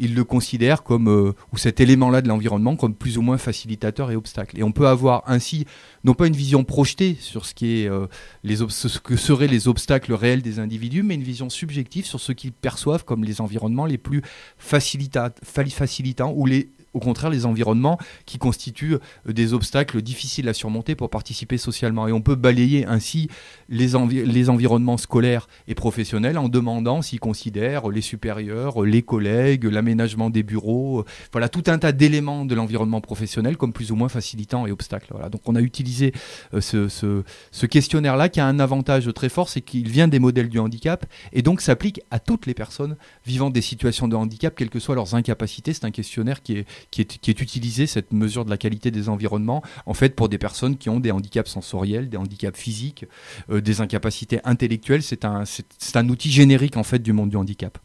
il 0.00 0.14
le 0.14 0.24
considère 0.24 0.82
comme, 0.82 1.08
euh, 1.08 1.34
ou 1.52 1.58
cet 1.58 1.78
élément-là 1.78 2.22
de 2.22 2.28
l'environnement, 2.28 2.74
comme 2.74 2.94
plus 2.94 3.18
ou 3.18 3.22
moins 3.22 3.38
facilitateur 3.38 4.10
et 4.10 4.16
obstacle. 4.16 4.58
Et 4.58 4.62
on 4.62 4.72
peut 4.72 4.88
avoir 4.88 5.22
ainsi, 5.26 5.66
non 6.02 6.14
pas 6.14 6.26
une 6.26 6.34
vision 6.34 6.64
projetée 6.64 7.16
sur 7.20 7.44
ce, 7.44 7.54
qui 7.54 7.82
est, 7.82 7.88
euh, 7.88 8.06
les 8.42 8.56
ce 8.56 8.98
que 8.98 9.16
seraient 9.16 9.46
les 9.46 9.68
obstacles 9.68 10.14
réels 10.14 10.42
des 10.42 10.58
individus, 10.58 11.02
mais 11.02 11.14
une 11.14 11.22
vision 11.22 11.50
subjective 11.50 12.06
sur 12.06 12.18
ce 12.18 12.32
qu'ils 12.32 12.52
perçoivent 12.52 13.04
comme 13.04 13.24
les 13.24 13.40
environnements 13.40 13.86
les 13.86 13.98
plus 13.98 14.22
facilitants 14.58 16.32
ou 16.34 16.46
les 16.46 16.70
au 16.94 17.00
contraire 17.00 17.30
les 17.30 17.46
environnements 17.46 17.98
qui 18.26 18.38
constituent 18.38 18.94
euh, 18.94 19.32
des 19.32 19.52
obstacles 19.52 20.02
difficiles 20.02 20.48
à 20.48 20.54
surmonter 20.54 20.94
pour 20.94 21.10
participer 21.10 21.58
socialement. 21.58 22.08
Et 22.08 22.12
on 22.12 22.20
peut 22.20 22.34
balayer 22.34 22.86
ainsi 22.86 23.28
les, 23.68 23.92
les 24.24 24.50
environnements 24.50 24.96
scolaires 24.96 25.48
et 25.68 25.74
professionnels 25.74 26.38
en 26.38 26.48
demandant 26.48 27.02
s'ils 27.02 27.20
considèrent 27.20 27.88
les 27.88 28.00
supérieurs, 28.00 28.82
les 28.82 29.02
collègues, 29.02 29.64
l'aménagement 29.64 30.30
des 30.30 30.42
bureaux, 30.42 31.00
euh, 31.00 31.04
voilà 31.32 31.48
tout 31.48 31.64
un 31.66 31.78
tas 31.78 31.92
d'éléments 31.92 32.44
de 32.44 32.54
l'environnement 32.54 33.00
professionnel 33.00 33.56
comme 33.56 33.72
plus 33.72 33.92
ou 33.92 33.96
moins 33.96 34.08
facilitants 34.08 34.66
et 34.66 34.72
obstacles. 34.72 35.08
Voilà. 35.10 35.28
Donc 35.28 35.42
on 35.46 35.54
a 35.54 35.60
utilisé 35.60 36.12
euh, 36.54 36.60
ce, 36.60 36.88
ce 36.88 37.66
questionnaire-là 37.66 38.28
qui 38.28 38.40
a 38.40 38.46
un 38.46 38.58
avantage 38.58 39.12
très 39.14 39.28
fort, 39.28 39.48
c'est 39.48 39.60
qu'il 39.60 39.88
vient 39.88 40.08
des 40.08 40.18
modèles 40.18 40.48
du 40.48 40.58
handicap 40.58 41.06
et 41.32 41.42
donc 41.42 41.60
s'applique 41.60 42.00
à 42.10 42.18
toutes 42.18 42.46
les 42.46 42.54
personnes 42.54 42.96
vivant 43.24 43.50
des 43.50 43.60
situations 43.60 44.08
de 44.08 44.16
handicap, 44.16 44.54
quelles 44.54 44.70
que 44.70 44.78
soient 44.78 44.94
leurs 44.94 45.14
incapacités. 45.14 45.72
C'est 45.72 45.84
un 45.84 45.90
questionnaire 45.90 46.42
qui 46.42 46.58
est, 46.58 46.66
qui 46.90 47.02
est, 47.02 47.18
qui 47.18 47.30
est 47.30 47.40
utilisé, 47.40 47.86
cette 47.86 48.12
mesure 48.12 48.44
de 48.44 48.50
la 48.50 48.56
qualité 48.56 48.90
des 48.90 49.08
environnements, 49.08 49.62
en 49.86 49.94
fait, 49.94 50.14
pour 50.14 50.28
des 50.28 50.38
personnes 50.38 50.76
qui 50.76 50.88
ont 50.88 51.00
des 51.00 51.10
handicaps 51.10 51.50
sensoriels, 51.50 52.08
des 52.08 52.16
handicaps 52.16 52.58
physiques, 52.58 53.04
euh, 53.50 53.60
des 53.60 53.80
incapacités 53.80 54.40
intellectuelles. 54.44 55.02
C'est 55.02 55.24
un, 55.24 55.44
c'est 55.44 55.96
un 55.96 56.08
outil 56.08 56.30
générique, 56.30 56.76
en 56.76 56.84
fait, 56.84 57.00
du 57.00 57.12
monde 57.12 57.30
du 57.30 57.36
handicap. 57.36 57.78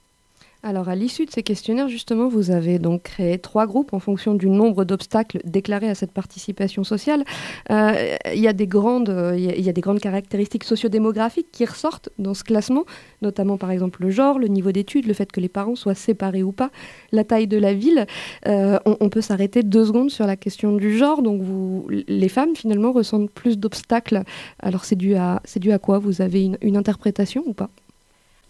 Alors, 0.67 0.89
à 0.89 0.95
l'issue 0.95 1.27
de 1.27 1.29
ces 1.29 1.43
questionnaires, 1.43 1.89
justement, 1.89 2.27
vous 2.27 2.49
avez 2.49 2.79
donc 2.79 3.03
créé 3.03 3.37
trois 3.37 3.67
groupes 3.67 3.93
en 3.93 3.99
fonction 3.99 4.33
du 4.33 4.49
nombre 4.49 4.83
d'obstacles 4.83 5.39
déclarés 5.45 5.89
à 5.89 5.93
cette 5.93 6.11
participation 6.11 6.83
sociale. 6.83 7.23
Euh, 7.69 8.15
il 8.33 8.39
y, 8.39 8.47
a 8.47 8.53
des 8.53 8.65
grandes, 8.65 9.09
euh, 9.09 9.37
y 9.37 9.69
a 9.69 9.71
des 9.71 9.81
grandes 9.81 9.99
caractéristiques 9.99 10.63
sociodémographiques 10.63 11.51
qui 11.51 11.65
ressortent 11.65 12.09
dans 12.17 12.33
ce 12.33 12.43
classement, 12.43 12.85
notamment 13.21 13.59
par 13.59 13.69
exemple 13.69 14.01
le 14.01 14.09
genre, 14.09 14.39
le 14.39 14.47
niveau 14.47 14.71
d'études, 14.71 15.05
le 15.05 15.13
fait 15.13 15.31
que 15.31 15.39
les 15.39 15.49
parents 15.49 15.75
soient 15.75 15.93
séparés 15.93 16.41
ou 16.41 16.51
pas, 16.51 16.71
la 17.11 17.23
taille 17.23 17.45
de 17.45 17.57
la 17.57 17.75
ville. 17.75 18.07
Euh, 18.47 18.79
on, 18.85 19.09
peut 19.09 19.21
s'arrêter 19.21 19.61
deux 19.61 19.85
secondes 19.85 20.09
sur 20.09 20.25
la 20.25 20.35
question 20.35 20.75
du 20.75 20.97
genre. 20.97 21.21
Donc, 21.21 21.43
les 22.07 22.29
femmes, 22.29 22.55
finalement, 22.55 22.91
ressentent 22.91 23.29
plus 23.29 23.59
d'obstacles. 23.59 24.23
Alors, 24.57 24.83
c'est 24.83 24.95
dû, 24.95 25.13
à, 25.13 25.43
dû 25.57 25.71
à 25.71 25.77
quoi? 25.77 25.99
Vous 25.99 26.23
avez 26.23 26.49
une 26.59 26.75
interprétation 26.75 27.43
ou 27.45 27.53
pas? 27.53 27.69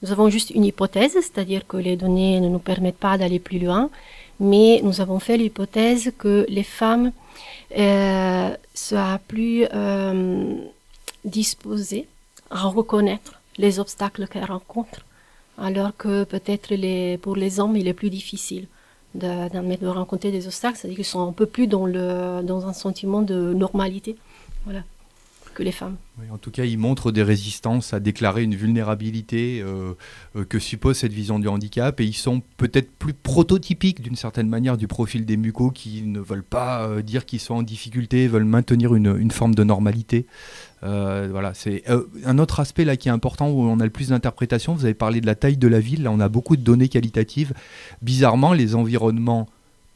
Nous 0.01 0.11
avons 0.11 0.29
juste 0.29 0.49
une 0.51 0.65
hypothèse, 0.65 1.13
c'est-à-dire 1.13 1.65
que 1.67 1.77
les 1.77 1.95
données 1.95 2.39
ne 2.39 2.49
nous 2.49 2.59
permettent 2.59 2.97
pas 2.97 3.17
d'aller 3.17 3.39
plus 3.39 3.59
loin, 3.59 3.89
mais 4.39 4.81
nous 4.83 5.01
avons 5.01 5.19
fait 5.19 5.37
l'hypothèse 5.37 6.11
que 6.17 6.45
les 6.49 6.63
femmes 6.63 7.11
euh, 7.77 8.55
soient 8.73 9.19
plus 9.27 9.65
euh, 9.73 10.55
disposées 11.23 12.07
à 12.49 12.67
reconnaître 12.67 13.41
les 13.57 13.79
obstacles 13.79 14.27
qu'elles 14.27 14.45
rencontrent, 14.45 15.05
alors 15.57 15.95
que 15.97 16.25
peut-être 16.25 16.75
pour 17.17 17.35
les 17.35 17.59
hommes, 17.59 17.77
il 17.77 17.87
est 17.87 17.93
plus 17.93 18.09
difficile 18.09 18.67
de, 19.15 19.49
de 19.77 19.87
rencontrer 19.87 20.31
des 20.31 20.45
obstacles, 20.45 20.77
c'est-à-dire 20.77 20.97
qu'ils 20.97 21.05
sont 21.05 21.27
un 21.27 21.31
peu 21.31 21.45
plus 21.45 21.67
dans, 21.67 21.85
le, 21.85 22.41
dans 22.43 22.67
un 22.67 22.73
sentiment 22.73 23.21
de 23.21 23.53
normalité. 23.53 24.17
Voilà 24.65 24.81
que 25.55 25.63
les 25.63 25.71
femmes. 25.71 25.95
en 26.31 26.37
tout 26.37 26.51
cas, 26.51 26.65
il 26.65 26.77
montre 26.77 27.11
des 27.11 27.23
résistances 27.23 27.93
à 27.93 27.99
déclarer 27.99 28.43
une 28.43 28.53
vulnérabilité 28.53 29.63
euh, 29.63 29.93
euh, 30.35 30.43
que 30.43 30.59
suppose 30.59 30.97
cette 30.97 31.13
vision 31.13 31.39
du 31.39 31.47
handicap 31.47 31.99
et 31.99 32.05
ils 32.05 32.13
sont 32.13 32.43
peut-être 32.57 32.91
plus 32.91 33.13
prototypiques 33.13 34.01
d'une 34.01 34.17
certaine 34.17 34.49
manière 34.49 34.77
du 34.77 34.87
profil 34.87 35.25
des 35.25 35.37
mucos 35.37 35.71
qui 35.71 36.03
ne 36.03 36.19
veulent 36.19 36.43
pas 36.43 36.83
euh, 36.83 37.01
dire 37.01 37.25
qu'ils 37.25 37.39
sont 37.39 37.55
en 37.55 37.63
difficulté, 37.63 38.27
veulent 38.27 38.43
maintenir 38.43 38.93
une, 38.93 39.31
forme 39.31 39.55
de 39.55 39.63
normalité. 39.63 40.27
voilà, 40.81 41.53
c'est 41.55 41.83
un 42.25 42.37
autre 42.37 42.59
aspect 42.59 42.85
là 42.85 42.97
qui 42.97 43.07
est 43.07 43.11
important 43.11 43.49
où 43.49 43.61
on 43.61 43.79
a 43.79 43.85
le 43.85 43.89
plus 43.89 44.09
d'interprétation. 44.09 44.75
Vous 44.75 44.85
avez 44.85 44.93
parlé 44.93 45.21
de 45.21 45.25
la 45.25 45.35
taille 45.35 45.57
de 45.57 45.67
la 45.67 45.79
ville. 45.79 46.03
Là, 46.03 46.11
on 46.11 46.19
a 46.19 46.29
beaucoup 46.29 46.57
de 46.57 46.61
données 46.61 46.89
qualitatives. 46.89 47.53
Bizarrement, 48.01 48.53
les 48.53 48.75
environnements 48.75 49.47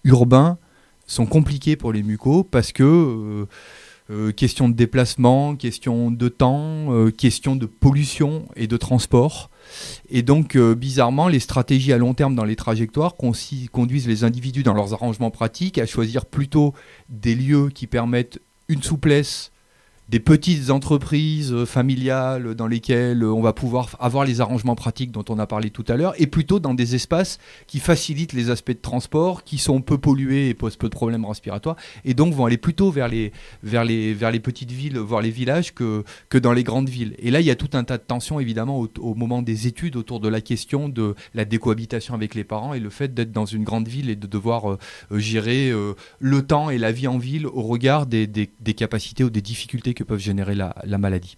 urbains 0.03 0.57
sont 1.05 1.25
compliqués 1.25 1.75
pour 1.75 1.91
les 1.93 2.01
mucos 2.01 2.43
parce 2.43 2.71
que 2.71 3.45
euh, 4.11 4.31
question 4.31 4.69
de 4.69 4.73
déplacement, 4.73 5.55
question 5.55 6.09
de 6.09 6.29
temps, 6.29 6.91
euh, 6.91 7.11
question 7.11 7.55
de 7.55 7.67
pollution 7.67 8.47
et 8.55 8.65
de 8.65 8.75
transport. 8.75 9.51
Et 10.09 10.23
donc, 10.23 10.55
euh, 10.55 10.73
bizarrement, 10.73 11.27
les 11.27 11.39
stratégies 11.39 11.93
à 11.93 11.97
long 11.99 12.15
terme 12.15 12.33
dans 12.33 12.43
les 12.43 12.55
trajectoires 12.55 13.15
conduisent 13.15 14.07
les 14.07 14.23
individus 14.23 14.63
dans 14.63 14.73
leurs 14.73 14.93
arrangements 14.93 15.29
pratiques 15.29 15.77
à 15.77 15.85
choisir 15.85 16.25
plutôt 16.25 16.73
des 17.09 17.35
lieux 17.35 17.69
qui 17.69 17.85
permettent 17.85 18.39
une 18.67 18.81
souplesse 18.81 19.51
des 20.09 20.19
petites 20.19 20.71
entreprises 20.71 21.53
euh, 21.53 21.65
familiales 21.65 22.55
dans 22.55 22.65
lesquelles 22.65 23.23
on 23.23 23.41
va 23.41 23.53
pouvoir 23.53 23.95
avoir 23.99 24.25
les 24.25 24.41
arrangements 24.41 24.75
pratiques 24.75 25.11
dont 25.11 25.25
on 25.29 25.37
a 25.37 25.45
parlé 25.45 25.69
tout 25.69 25.85
à 25.87 25.95
l'heure, 25.95 26.13
et 26.17 26.25
plutôt 26.25 26.59
dans 26.59 26.73
des 26.73 26.95
espaces 26.95 27.37
qui 27.67 27.79
facilitent 27.79 28.33
les 28.33 28.49
aspects 28.49 28.71
de 28.71 28.81
transport, 28.81 29.43
qui 29.43 29.59
sont 29.59 29.81
peu 29.81 29.99
pollués 29.99 30.49
et 30.49 30.53
posent 30.55 30.77
peu 30.77 30.87
de 30.87 30.95
problèmes 30.95 31.25
respiratoires, 31.25 31.75
et 32.05 32.15
donc 32.15 32.33
vont 32.33 32.45
aller 32.45 32.57
plutôt 32.57 32.89
vers 32.89 33.07
les, 33.07 33.31
vers 33.61 33.85
les, 33.85 34.13
vers 34.15 34.31
les 34.31 34.39
petites 34.39 34.71
villes, 34.71 34.97
voire 34.97 35.21
les 35.21 35.29
villages, 35.29 35.75
que, 35.75 36.03
que 36.29 36.39
dans 36.39 36.53
les 36.53 36.63
grandes 36.63 36.89
villes. 36.89 37.15
Et 37.19 37.29
là, 37.29 37.39
il 37.39 37.45
y 37.45 37.51
a 37.51 37.55
tout 37.55 37.69
un 37.73 37.83
tas 37.83 37.97
de 37.97 38.03
tensions, 38.03 38.39
évidemment, 38.39 38.87
au, 38.99 39.13
moment 39.13 39.43
des 39.43 39.67
études 39.67 39.95
autour 39.95 40.19
de 40.19 40.27
la 40.27 40.41
question 40.41 40.89
de 40.89 41.13
la 41.35 41.45
décohabitation 41.45 42.15
avec 42.15 42.33
les 42.33 42.43
parents 42.43 42.73
et 42.73 42.79
le 42.79 42.89
fait 42.89 43.13
d'être 43.13 43.31
dans 43.31 43.45
une 43.45 43.63
grande 43.63 43.87
ville 43.87 44.09
et 44.09 44.15
de 44.15 44.27
devoir 44.27 44.71
euh, 44.71 44.77
euh, 45.11 45.19
gérer 45.19 45.71
le 46.19 46.41
temps 46.41 46.69
et 46.69 46.77
la 46.77 46.91
vie 46.91 47.07
en 47.07 47.17
ville 47.17 47.45
au 47.45 47.61
regard 47.61 48.05
des, 48.05 48.25
des, 48.25 48.49
des 48.59 48.73
capacités 48.73 49.23
ou 49.23 49.29
des 49.29 49.41
difficultés 49.41 49.93
que 49.99 50.03
peuvent 50.03 50.19
générer 50.19 50.55
la, 50.55 50.97
maladie. 50.97 51.37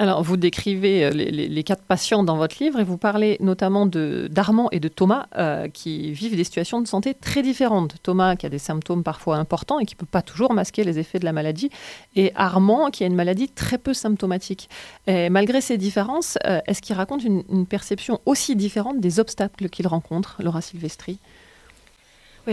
Alors, 0.00 0.22
vous 0.22 0.36
décrivez 0.36 1.06
euh, 1.06 1.10
les, 1.10 1.64
quatre 1.64 1.82
patients 1.82 2.22
dans 2.22 2.36
votre 2.36 2.62
livre 2.62 2.78
et 2.78 2.84
vous 2.84 2.98
parlez 2.98 3.36
notamment 3.40 3.84
d'Armand 3.84 4.68
et 4.70 4.78
de 4.78 4.86
Thomas 4.86 5.26
euh, 5.36 5.68
qui 5.68 6.12
vivent 6.12 6.36
des 6.36 6.44
situations 6.44 6.80
de 6.80 6.86
santé 6.86 7.14
très 7.14 7.42
différentes. 7.42 7.96
Thomas 8.04 8.36
qui 8.36 8.46
a 8.46 8.48
des 8.48 8.60
symptômes 8.60 9.02
parfois 9.02 9.38
importants 9.38 9.80
et 9.80 9.86
qui 9.86 9.96
ne 9.96 9.98
peut 9.98 10.06
pas 10.06 10.22
toujours 10.22 10.52
masquer 10.52 10.84
les 10.84 11.00
effets 11.00 11.18
de 11.18 11.24
la 11.24 11.32
maladie, 11.32 11.70
et 12.14 12.30
Armand 12.36 12.90
qui 12.90 13.02
a 13.02 13.08
une 13.08 13.16
maladie 13.16 13.48
très 13.48 13.78
peu 13.78 13.92
symptomatique. 13.92 14.68
Malgré 15.08 15.60
ces 15.60 15.78
différences, 15.78 16.38
euh, 16.46 16.60
est-ce 16.66 16.80
qu'il 16.80 16.94
raconte 16.94 17.24
une, 17.24 17.66
perception 17.66 18.20
aussi 18.24 18.54
différente 18.54 19.00
des 19.00 19.18
obstacles 19.18 19.68
qu'il 19.68 19.86
rencontre, 19.88 20.36
Laura 20.42 20.60
Silvestri? 20.60 21.18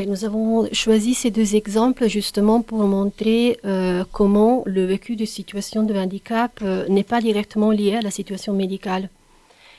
Nous 0.03 0.25
avons 0.25 0.67
choisi 0.73 1.13
ces 1.13 1.31
deux 1.31 1.55
exemples 1.55 2.07
justement 2.09 2.61
pour 2.61 2.79
montrer 2.79 3.57
euh, 3.63 4.03
comment 4.11 4.63
le 4.65 4.83
vécu 4.85 5.15
de 5.15 5.23
situation 5.23 5.83
de 5.83 5.93
handicap 5.93 6.51
euh, 6.61 6.85
n'est 6.89 7.03
pas 7.03 7.21
directement 7.21 7.71
lié 7.71 7.95
à 7.95 8.01
la 8.01 8.11
situation 8.11 8.51
médicale. 8.53 9.09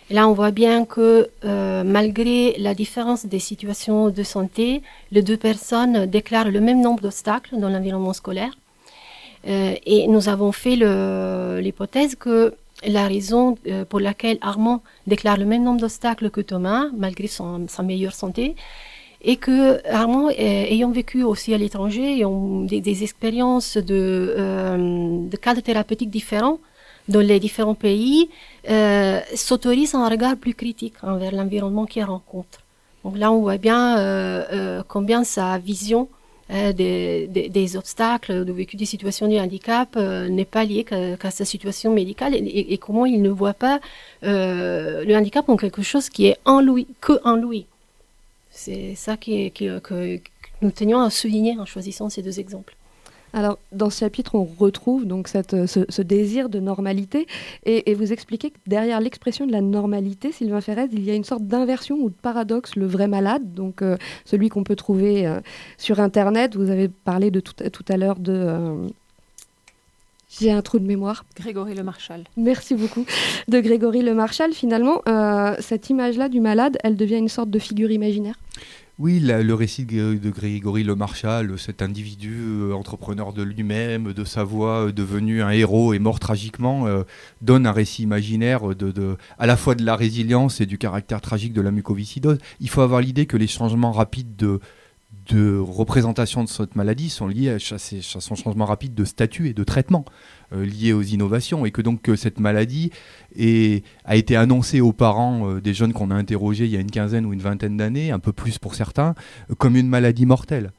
Et 0.09 0.15
là, 0.15 0.27
on 0.29 0.33
voit 0.33 0.53
bien 0.53 0.85
que 0.85 1.29
euh, 1.45 1.85
malgré 1.85 2.55
la 2.59 2.75
différence 2.75 3.27
des 3.27 3.41
situations 3.41 4.09
de 4.09 4.23
santé, 4.23 4.83
les 5.11 5.23
deux 5.23 5.37
personnes 5.37 6.07
déclarent 6.07 6.51
le 6.51 6.61
même 6.61 6.81
nombre 6.81 7.03
d'obstacles 7.03 7.59
dans 7.59 7.69
l'environnement 7.69 8.15
scolaire. 8.15 8.53
et 9.45 10.09
nous 10.09 10.29
avons 10.29 10.53
fait 10.63 10.77
l'hypothèse 11.65 12.15
que 12.25 12.55
la 12.85 13.07
raison 13.07 13.57
pour 13.91 14.01
laquelle 14.01 14.39
Armand 14.41 14.81
déclare 15.07 15.39
le 15.43 15.45
même 15.45 15.63
nombre 15.63 15.81
d'obstacles 15.81 16.31
que 16.31 16.43
Thomas, 16.43 16.85
malgré 16.97 17.29
son, 17.29 17.69
sa 17.69 17.83
meilleure 17.83 18.15
santé, 18.15 18.57
et 19.27 19.37
que 19.37 19.87
Armand, 19.89 20.31
ayant 20.31 20.93
vécu 20.93 21.25
aussi 21.25 21.53
à 21.53 21.59
l'étranger, 21.59 22.15
ayant 22.15 22.61
des, 22.63 23.03
expériences 23.03 23.77
de, 23.77 24.35
euh, 24.39 25.29
de 25.29 25.37
cadres 25.37 25.61
thérapeutiques 25.61 26.11
différents 26.11 26.61
dans 27.09 27.21
les 27.21 27.41
différents 27.41 27.75
pays, 27.75 28.31
euh, 28.71 29.21
s'autorise 29.35 29.95
un 29.95 30.09
regard 30.09 30.37
plus 30.37 30.55
critique 30.55 30.95
envers 31.03 31.33
l'environnement 31.33 31.87
qu'il 31.87 32.05
rencontre. 32.05 32.61
Donc 33.05 33.19
là, 33.19 33.31
on 33.33 33.41
voit 33.41 33.59
bien 33.59 33.99
euh, 33.99 34.45
euh 34.53 34.83
combien 34.87 35.25
sa 35.25 35.59
vision 35.59 36.09
euh, 36.51 36.73
des, 36.73 37.27
des, 37.29 37.49
des, 37.49 37.77
obstacles, 37.77 38.45
de 38.45 38.53
vécu 38.53 38.77
des 38.77 38.85
situations 38.85 39.27
de 39.29 39.37
handicap 39.37 39.89
euh, 39.97 40.29
n'est 40.29 40.45
pas 40.45 40.65
liée 40.65 40.85
qu'à 40.85 41.31
sa 41.33 41.45
situation 41.45 41.93
médicale 41.93 42.35
et, 42.35 42.73
et, 42.73 42.79
comment 42.79 43.07
il 43.07 43.21
ne 43.23 43.31
voit 43.31 43.55
pas 43.55 43.81
le 44.23 45.15
handicap 45.17 45.45
comme 45.47 45.59
quelque 45.59 45.83
chose 45.83 46.09
qui 46.09 46.27
est 46.27 46.39
en 46.45 46.61
lui, 46.61 46.87
que 47.01 47.15
en 47.25 47.35
lui. 47.35 47.67
C'est 48.57 48.95
ça 48.95 49.17
qui 49.19 49.51
que 49.51 50.19
nous 50.63 50.71
tenions 50.71 51.01
à 51.01 51.11
souligner 51.11 51.59
en 51.59 51.67
choisissant 51.67 52.09
ces 52.09 52.23
deux 52.23 52.41
exemples. 52.41 52.75
Alors, 53.35 53.59
dans 53.71 53.91
ce 53.91 53.99
chapitre, 53.99 54.35
on 54.35 54.45
retrouve 54.45 55.05
donc 55.05 55.29
cette, 55.29 55.67
ce, 55.67 56.03
désir 56.03 56.49
de 56.49 56.59
normalité 56.59 57.27
et, 57.67 57.93
vous 57.93 58.11
expliquez 58.11 58.51
que 58.51 58.57
derrière 58.67 58.99
l'expression 58.99 59.47
de 59.47 59.53
la 59.53 59.61
normalité, 59.61 60.33
Sylvain 60.33 60.63
Ferrez, 60.63 60.89
il 60.93 61.05
y 61.05 61.11
a 61.11 61.15
une 61.15 61.25
sorte 61.25 61.43
d'inversion 61.43 61.97
ou 61.97 62.09
de 62.09 62.15
paradoxe, 62.15 62.77
le 62.77 62.87
vrai 62.87 63.09
malade, 63.09 63.53
donc 63.53 63.83
euh, 63.83 63.99
celui 64.25 64.49
qu'on 64.49 64.65
peut 64.65 64.77
trouver 64.77 65.27
euh, 65.27 65.41
sur 65.77 66.01
Internet. 66.01 66.57
Vous 66.57 66.71
avez 66.71 66.89
parlé 66.89 67.31
de 67.31 67.41
tout, 67.41 67.53
tout 67.53 67.85
à 67.89 67.99
l'heure 67.99 68.19
de... 68.19 68.33
Euh, 68.33 68.89
j'ai 70.39 70.53
un 70.53 70.63
trou 70.63 70.79
de 70.79 70.87
mémoire. 70.87 71.25
Grégory 71.37 71.75
Le 71.75 71.83
Marchal. 71.83 72.25
Merci 72.37 72.75
beaucoup. 72.75 73.05
De 73.49 73.61
Grégory 73.61 74.03
Le 74.03 74.15
Marchal, 74.15 74.53
finalement, 74.53 75.03
cette 75.61 75.91
image-là 75.91 76.29
du 76.29 76.41
malade, 76.41 76.79
elle 76.83 76.97
devient 76.97 77.19
une 77.19 77.29
sorte 77.29 77.51
de 77.51 77.59
figure 77.59 77.91
imaginaire? 77.91 78.37
Oui, 78.99 79.21
le 79.21 79.53
récit 79.53 79.85
de 79.85 80.31
Grégory 80.31 80.83
Le 80.83 80.95
Marchal, 80.95 81.59
cet 81.59 81.83
individu 81.83 82.35
euh, 82.41 82.73
entrepreneur 82.73 83.35
de 83.35 83.43
lui-même, 83.43 84.15
de 84.15 84.25
sa 84.25 84.43
voix, 84.43 84.87
euh, 84.87 84.93
devenu 84.93 85.43
un 85.43 85.51
héros 85.51 85.93
et 85.93 85.99
mort 85.99 86.19
tragiquement, 86.19 86.87
euh, 86.87 87.03
donne 87.43 87.67
un 87.67 87.73
récit 87.73 88.05
imaginaire 88.05 88.75
de, 88.75 89.19
à 89.39 89.45
la 89.45 89.59
fois 89.59 89.75
de 89.75 89.85
la 89.85 89.97
résilience 89.97 90.63
et 90.63 90.67
du 90.67 90.79
caractère 90.79 91.21
tragique 91.21 91.53
de 91.53 91.61
la 91.61 91.73
mucoviscidose. 91.73 92.39
Il 92.59 92.71
faut 92.71 92.81
avoir 92.81 93.03
l'idée 93.03 93.27
que 93.27 93.37
les 93.37 93.47
changements 93.47 93.93
rapides 93.93 94.35
de, 94.35 94.61
de 95.29 95.59
représentation 95.59 96.45
de 96.45 96.49
cette 96.49 96.77
maladie 96.77 97.11
sont 97.11 97.27
liés 97.27 97.51
à, 97.51 97.59
son 97.59 98.35
changement 98.35 98.67
rapide 98.67 98.95
de 98.95 99.05
statut 99.05 99.49
et 99.49 99.55
de 99.55 99.65
traitement. 99.65 100.05
Euh, 100.53 100.65
liées 100.65 100.93
aux 100.93 101.03
innovations 101.03 101.67
et 101.67 101.73
que 101.73 101.83
donc 101.83 102.09
cette 102.15 102.39
maladie 102.39 102.93
a 104.05 104.15
été 104.15 104.37
annoncée 104.37 104.81
aux 104.81 104.93
parents 104.93 105.51
euh, 105.51 105.61
des 105.61 105.75
jeunes 105.75 105.93
qu'on 105.93 106.13
a 106.13 106.15
interrogés 106.15 106.67
il 106.67 106.71
y 106.71 106.77
a 106.77 106.81
une 106.81 106.91
quinzaine 106.91 107.27
ou 107.27 107.33
une 107.33 107.41
vingtaine 107.41 107.77
d'années, 107.77 108.13
un 108.13 108.21
peu 108.21 108.33
plus 108.33 108.61
pour 108.61 108.77
certains, 108.77 109.17
euh, 109.51 109.57
comme 109.59 109.75
une 109.75 109.89
maladie 109.89 110.25
mortelle 110.25 110.71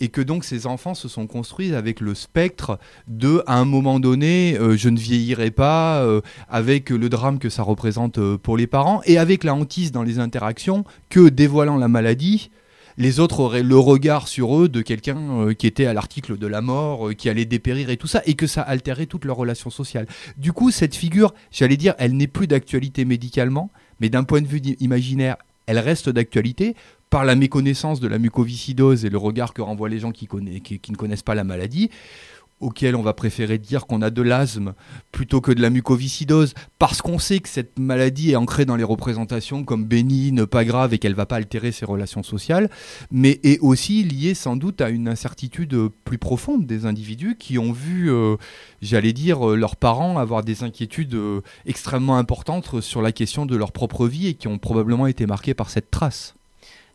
et 0.00 0.08
que 0.08 0.22
donc 0.22 0.44
ces 0.44 0.66
enfants 0.66 0.94
se 0.94 1.06
sont 1.06 1.26
construits 1.26 1.74
avec 1.74 2.00
le 2.00 2.14
spectre 2.14 2.78
de, 3.08 3.42
à 3.46 3.58
un 3.58 3.66
moment 3.66 4.00
donné, 4.00 4.58
je 4.58 4.88
ne 4.88 4.98
vieillirai 4.98 5.52
pas, 5.52 6.04
avec 6.48 6.90
le 6.90 7.08
drame 7.08 7.38
que 7.38 7.48
ça 7.48 7.62
représente 7.62 8.18
pour 8.38 8.56
les 8.56 8.66
parents, 8.66 9.00
et 9.04 9.16
avec 9.16 9.44
la 9.44 9.54
hantise 9.54 9.92
dans 9.92 10.02
les 10.02 10.18
interactions 10.18 10.84
que, 11.08 11.28
dévoilant 11.28 11.76
la 11.76 11.86
maladie, 11.86 12.50
les 12.98 13.20
autres 13.20 13.40
auraient 13.40 13.62
le 13.62 13.78
regard 13.78 14.28
sur 14.28 14.58
eux 14.58 14.68
de 14.68 14.82
quelqu'un 14.82 15.18
euh, 15.18 15.54
qui 15.54 15.66
était 15.66 15.86
à 15.86 15.94
l'article 15.94 16.38
de 16.38 16.46
la 16.46 16.60
mort, 16.60 17.08
euh, 17.08 17.14
qui 17.14 17.28
allait 17.28 17.44
dépérir 17.44 17.90
et 17.90 17.96
tout 17.96 18.06
ça, 18.06 18.22
et 18.26 18.34
que 18.34 18.46
ça 18.46 18.62
altérait 18.62 19.06
toutes 19.06 19.24
leurs 19.24 19.36
relations 19.36 19.70
sociales. 19.70 20.06
Du 20.36 20.52
coup, 20.52 20.70
cette 20.70 20.94
figure, 20.94 21.34
j'allais 21.50 21.76
dire, 21.76 21.94
elle 21.98 22.16
n'est 22.16 22.26
plus 22.26 22.46
d'actualité 22.46 23.04
médicalement, 23.04 23.70
mais 24.00 24.08
d'un 24.08 24.24
point 24.24 24.40
de 24.40 24.46
vue 24.46 24.60
imaginaire, 24.80 25.36
elle 25.66 25.78
reste 25.78 26.08
d'actualité 26.08 26.74
par 27.10 27.24
la 27.24 27.34
méconnaissance 27.34 28.00
de 28.00 28.08
la 28.08 28.18
mucoviscidose 28.18 29.04
et 29.04 29.10
le 29.10 29.18
regard 29.18 29.52
que 29.52 29.62
renvoient 29.62 29.88
les 29.88 29.98
gens 29.98 30.12
qui, 30.12 30.28
qui 30.28 30.92
ne 30.92 30.96
connaissent 30.96 31.22
pas 31.22 31.34
la 31.34 31.44
maladie 31.44 31.90
auquel 32.60 32.94
on 32.94 33.02
va 33.02 33.14
préférer 33.14 33.58
dire 33.58 33.86
qu'on 33.86 34.02
a 34.02 34.10
de 34.10 34.22
l'asthme 34.22 34.74
plutôt 35.12 35.40
que 35.40 35.52
de 35.52 35.60
la 35.60 35.70
mucoviscidose, 35.70 36.54
parce 36.78 37.02
qu'on 37.02 37.18
sait 37.18 37.40
que 37.40 37.48
cette 37.48 37.78
maladie 37.78 38.32
est 38.32 38.36
ancrée 38.36 38.64
dans 38.64 38.76
les 38.76 38.84
représentations 38.84 39.64
comme 39.64 39.84
bénigne, 39.84 40.46
pas 40.46 40.64
grave 40.64 40.94
et 40.94 40.98
qu'elle 40.98 41.12
ne 41.12 41.16
va 41.16 41.26
pas 41.26 41.36
altérer 41.36 41.72
ses 41.72 41.84
relations 41.84 42.22
sociales, 42.22 42.70
mais 43.10 43.40
est 43.42 43.58
aussi 43.60 44.04
liée 44.04 44.34
sans 44.34 44.56
doute 44.56 44.80
à 44.80 44.90
une 44.90 45.08
incertitude 45.08 45.76
plus 46.04 46.18
profonde 46.18 46.66
des 46.66 46.86
individus 46.86 47.36
qui 47.38 47.58
ont 47.58 47.72
vu, 47.72 48.10
euh, 48.10 48.36
j'allais 48.82 49.12
dire, 49.12 49.50
euh, 49.50 49.56
leurs 49.56 49.76
parents 49.76 50.18
avoir 50.18 50.42
des 50.44 50.62
inquiétudes 50.62 51.14
euh, 51.14 51.40
extrêmement 51.66 52.16
importantes 52.16 52.80
sur 52.80 53.02
la 53.02 53.12
question 53.12 53.46
de 53.46 53.56
leur 53.56 53.72
propre 53.72 54.06
vie 54.06 54.28
et 54.28 54.34
qui 54.34 54.48
ont 54.48 54.58
probablement 54.58 55.06
été 55.06 55.26
marquées 55.26 55.54
par 55.54 55.70
cette 55.70 55.90
trace. 55.90 56.34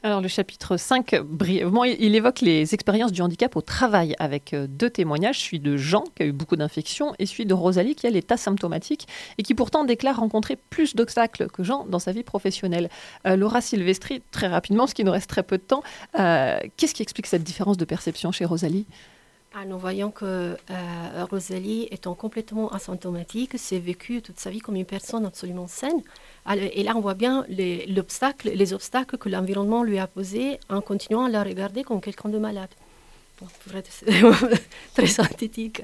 Alors 0.06 0.22
le 0.22 0.28
chapitre 0.28 0.78
5, 0.78 1.20
brièvement, 1.24 1.84
il 1.84 2.14
évoque 2.14 2.42
les 2.42 2.76
expériences 2.76 3.12
du 3.12 3.24
handicap 3.24 3.56
au 3.56 3.62
travail 3.62 4.16
avec 4.20 4.54
euh, 4.54 4.68
deux 4.70 4.92
témoignages, 4.92 5.40
celui 5.40 5.60
de 5.60 5.78
Jean 5.78 6.04
qui 6.16 6.22
a 6.22 6.28
eu 6.28 6.32
beaucoup 6.32 6.56
d'infections 6.56 7.16
et 7.18 7.26
celui 7.26 7.48
de 7.48 7.56
Rosalie 7.56 7.96
qui 7.96 8.06
a 8.06 8.12
l'état 8.12 8.38
symptomatique 8.38 9.08
et 9.40 9.42
qui 9.42 9.56
pourtant 9.56 9.84
déclare 9.84 10.18
rencontrer 10.18 10.60
plus 10.70 10.96
d'obstacles 10.96 11.48
que 11.50 11.64
Jean 11.64 11.88
dans 11.88 11.98
sa 11.98 12.12
vie 12.12 12.22
professionnelle. 12.22 12.92
Euh, 13.26 13.36
Laura 13.36 13.62
Silvestri, 13.62 14.22
très 14.30 14.46
rapidement, 14.46 14.84
parce 14.84 14.94
qu'il 14.94 15.06
nous 15.06 15.12
reste 15.12 15.28
très 15.28 15.42
peu 15.42 15.58
de 15.58 15.64
temps, 15.64 15.82
euh, 16.20 16.60
qu'est-ce 16.78 16.94
qui 16.94 17.02
explique 17.02 17.26
cette 17.26 17.44
différence 17.44 17.78
de 17.78 17.86
perception 17.86 18.32
chez 18.32 18.46
Rosalie? 18.46 18.86
Ah, 19.56 19.66
nous 19.66 19.80
voyons 19.80 20.12
que 20.12 20.58
Rosalie, 21.30 21.88
étant 21.92 22.14
complètement 22.14 22.70
asymptomatique, 22.72 23.58
s'est 23.58 23.80
vécue 23.80 24.22
toute 24.22 24.40
sa 24.40 24.50
vie 24.50 24.60
comme 24.60 24.76
une 24.76 24.86
personne 24.86 25.26
absolument 25.26 25.68
saine 25.68 26.02
et 26.54 26.84
là, 26.84 26.94
on 26.96 27.02
voit 27.02 27.16
bien 27.16 27.44
les, 27.50 27.88
les 27.88 28.74
obstacles 28.74 29.18
que 29.18 29.30
l'environnement 29.30 29.84
lui 29.84 29.98
a 29.98 30.06
posés 30.06 30.60
en 30.70 30.82
continuant 30.82 31.26
à 31.26 31.30
la 31.30 31.44
regarder 31.44 31.84
comme 31.84 32.02
quelqu'un 32.02 32.30
de 32.30 32.38
malade. 32.38 32.70
très 34.94 35.08
synthétique. 35.08 35.82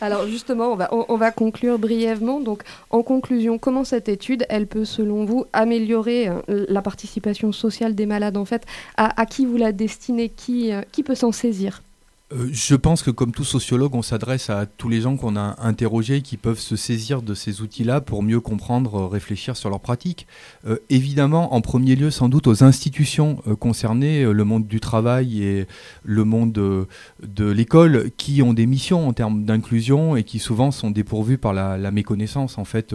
Alors 0.00 0.26
justement, 0.26 0.72
on 0.72 0.74
va, 0.74 0.88
on, 0.90 1.16
va, 1.16 1.30
conclure 1.30 1.78
brièvement. 1.78 2.40
Donc, 2.40 2.64
en 2.90 3.04
conclusion, 3.04 3.58
comment 3.58 3.84
cette 3.84 4.08
étude, 4.08 4.44
elle 4.48 4.66
peut, 4.66 4.84
selon 4.84 5.24
vous, 5.24 5.46
améliorer 5.52 6.28
euh, 6.28 6.66
la 6.68 6.82
participation 6.82 7.52
sociale 7.52 7.94
des 7.94 8.06
malades 8.06 8.36
En 8.36 8.44
fait, 8.44 8.66
à, 8.96 9.24
qui 9.26 9.46
vous 9.46 9.56
la 9.56 9.70
destinez? 9.70 10.32
Euh, 10.48 10.82
qui 10.90 11.02
peut 11.04 11.14
s'en 11.14 11.30
saisir? 11.30 11.82
Euh, 12.30 12.48
je 12.52 12.74
pense 12.74 13.02
que 13.02 13.10
comme 13.10 13.32
tout 13.32 13.44
sociologue, 13.44 13.94
on 13.94 14.02
s'adresse 14.02 14.50
à 14.50 14.66
tous 14.66 14.90
les 14.90 15.00
gens 15.00 15.16
qu'on 15.16 15.34
a 15.36 15.56
interrogés 15.62 16.20
qui 16.20 16.36
peuvent 16.36 16.58
se 16.58 16.76
saisir 16.76 17.22
de 17.22 17.32
ces 17.32 17.62
outils-là 17.62 18.02
pour 18.02 18.22
mieux 18.22 18.40
comprendre, 18.40 18.96
euh, 18.96 19.06
réfléchir 19.06 19.56
sur 19.56 19.70
leurs 19.70 19.80
pratiques. 19.80 20.26
Euh, 20.66 20.76
évidemment, 20.90 21.54
en 21.54 21.62
premier 21.62 21.96
lieu, 21.96 22.10
sans 22.10 22.28
doute 22.28 22.46
aux 22.46 22.62
institutions 22.62 23.36
concernées, 23.58 24.24
le 24.24 24.44
monde 24.44 24.66
du 24.66 24.80
travail 24.80 25.42
et 25.42 25.66
le 26.04 26.24
monde 26.24 26.52
de, 26.52 27.44
l'école, 27.50 28.10
qui 28.16 28.42
ont 28.42 28.52
des 28.52 28.66
missions 28.66 29.08
en 29.08 29.12
termes 29.12 29.44
d'inclusion 29.44 30.16
et 30.16 30.24
qui 30.24 30.38
souvent 30.38 30.70
sont 30.70 30.90
dépourvues 30.90 31.38
par 31.38 31.52
la, 31.52 31.90
méconnaissance 31.90 32.58
en 32.58 32.64
fait 32.64 32.94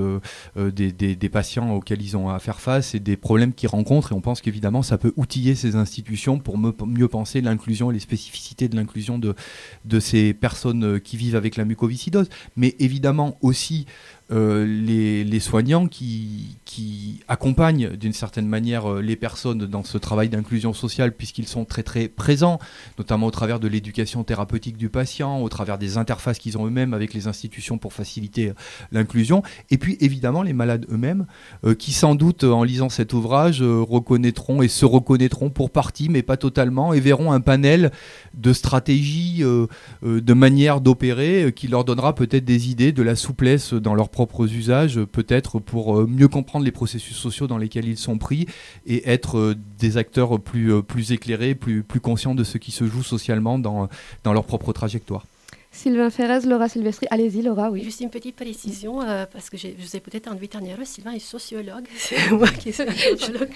des, 0.56 0.92
des, 0.92 1.30
patients 1.30 1.72
auxquels 1.74 2.02
ils 2.02 2.16
ont 2.16 2.30
à 2.30 2.40
faire 2.40 2.60
face 2.60 2.94
et 2.94 3.00
des 3.00 3.18
problèmes 3.18 3.54
qu'ils 3.54 3.70
rencontrent. 3.70 4.12
Et 4.12 4.16
on 4.16 4.22
pense 4.22 4.42
qu'évidemment, 4.42 4.84
ça 4.84 4.98
peut 4.98 5.14
outiller 5.16 5.56
ces 5.56 5.76
institutions 5.76 6.40
pour 6.40 6.58
mieux 6.58 7.08
penser 7.08 7.42
l'inclusion 7.42 7.90
et 7.90 7.94
les 7.94 8.00
spécificités 8.00 8.68
de 8.68 8.76
l'inclusion 8.76 9.18
de, 9.86 10.00
ces 10.00 10.34
personnes 10.34 10.84
euh, 10.84 11.00
qui 11.00 11.18
vivent 11.18 11.36
avec 11.36 11.56
la 11.56 11.66
mucoviscidose, 11.66 12.30
mais 12.56 12.76
évidemment 12.80 13.38
aussi 13.42 13.86
euh, 14.32 14.66
les, 14.66 15.40
soignants 15.40 15.88
qui, 15.88 16.58
accompagnent 17.28 17.90
d'une 17.90 18.14
certaine 18.14 18.48
manière 18.48 18.92
euh, 18.92 19.02
les 19.02 19.16
personnes 19.16 19.66
dans 19.68 19.84
ce 19.84 19.98
travail 19.98 20.30
d'inclusion 20.30 20.74
sociale 20.74 21.12
puisqu'ils 21.12 21.48
sont 21.48 21.66
très 21.66 21.84
très 21.84 22.08
présents, 22.08 22.58
notamment 22.98 23.28
au 23.28 23.32
travers 23.32 23.60
de 23.60 23.68
l'éducation 23.68 24.24
thérapeutique 24.24 24.78
du 24.78 24.90
patient, 24.90 25.40
au 25.42 25.50
travers 25.50 25.78
des 25.78 25.98
interfaces 25.98 26.40
qu'ils 26.40 26.58
ont 26.58 26.66
eux-mêmes 26.66 26.94
avec 26.94 27.14
les 27.14 27.28
institutions 27.28 27.78
pour 27.78 27.94
faciliter 27.94 28.50
euh, 28.50 28.54
l'inclusion, 28.92 29.44
et 29.70 29.78
puis 29.78 29.98
évidemment 30.00 30.42
les 30.42 30.54
malades 30.54 30.86
eux-mêmes 30.92 31.26
qui 31.78 31.94
sans 31.94 32.16
doute 32.16 32.44
en 32.44 32.64
lisant 32.64 32.90
cet 32.90 33.14
ouvrage 33.14 33.62
reconnaîtront 33.62 34.62
et 34.62 34.68
se 34.68 34.86
reconnaîtront 34.86 35.50
pour 35.50 35.70
partie 35.70 36.10
mais 36.10 36.24
pas 36.24 36.38
totalement 36.38 36.94
et 36.94 37.00
verront 37.00 37.32
un 37.32 37.42
panel 37.42 37.92
de 38.34 38.54
stratégies, 38.54 39.44
de 40.02 40.34
manières 40.34 40.82
d'opérer 40.82 41.54
qui 41.56 41.68
leur 41.68 41.86
donnera 41.86 42.16
peut-être 42.16 42.46
des 42.46 42.70
idées 42.70 42.92
de 42.92 43.04
la 43.04 43.16
souplesse 43.16 43.74
dans 43.74 43.96
leur 43.96 44.10
propres 44.14 44.46
usages, 44.54 45.02
peut-être 45.04 45.60
pour 45.60 46.00
euh, 46.00 46.08
mieux 46.08 46.30
comprendre 46.30 46.64
les 46.64 46.72
processus 46.72 47.18
sociaux 47.18 47.48
dans 47.48 47.58
lesquels 47.58 47.86
ils 47.86 47.98
sont 47.98 48.18
pris 48.18 48.46
et 48.86 49.10
être 49.10 49.38
euh, 49.38 49.56
des 49.80 49.98
acteurs 49.98 50.40
plus, 50.40 50.72
euh, 50.72 50.82
plus 50.82 51.12
éclairés, 51.12 51.56
plus, 51.56 51.84
plus 51.84 52.00
conscients 52.00 52.36
de 52.36 52.46
ce 52.46 52.58
qui 52.58 52.72
se 52.72 52.86
joue 52.86 53.04
socialement 53.04 53.60
dans, 53.60 53.90
dans 54.24 54.32
leur 54.32 54.46
propre 54.46 54.72
trajectoire. 54.72 55.26
Sylvain 55.76 56.12
Ferrez, 56.12 56.46
Laura 56.46 56.70
Silvestri. 56.70 57.08
Allez-y, 57.10 57.42
Laura, 57.42 57.72
oui. 57.72 57.84
Juste 57.84 58.02
une 58.02 58.12
petite 58.12 58.36
précision, 58.36 59.00
parce 59.34 59.50
que 59.50 59.58
je 59.58 59.70
vous 59.70 59.96
ai 59.96 60.00
peut-être 60.00 60.32
induit 60.32 60.50
en 60.54 60.64
erreur. 60.64 60.86
Sylvain 60.86 61.14
est 61.14 61.18
sociologue. 61.18 61.86
C'est 61.96 62.30
moi 62.30 62.48
qui 62.48 62.72
suis 62.72 62.86
sociologue. 62.86 63.50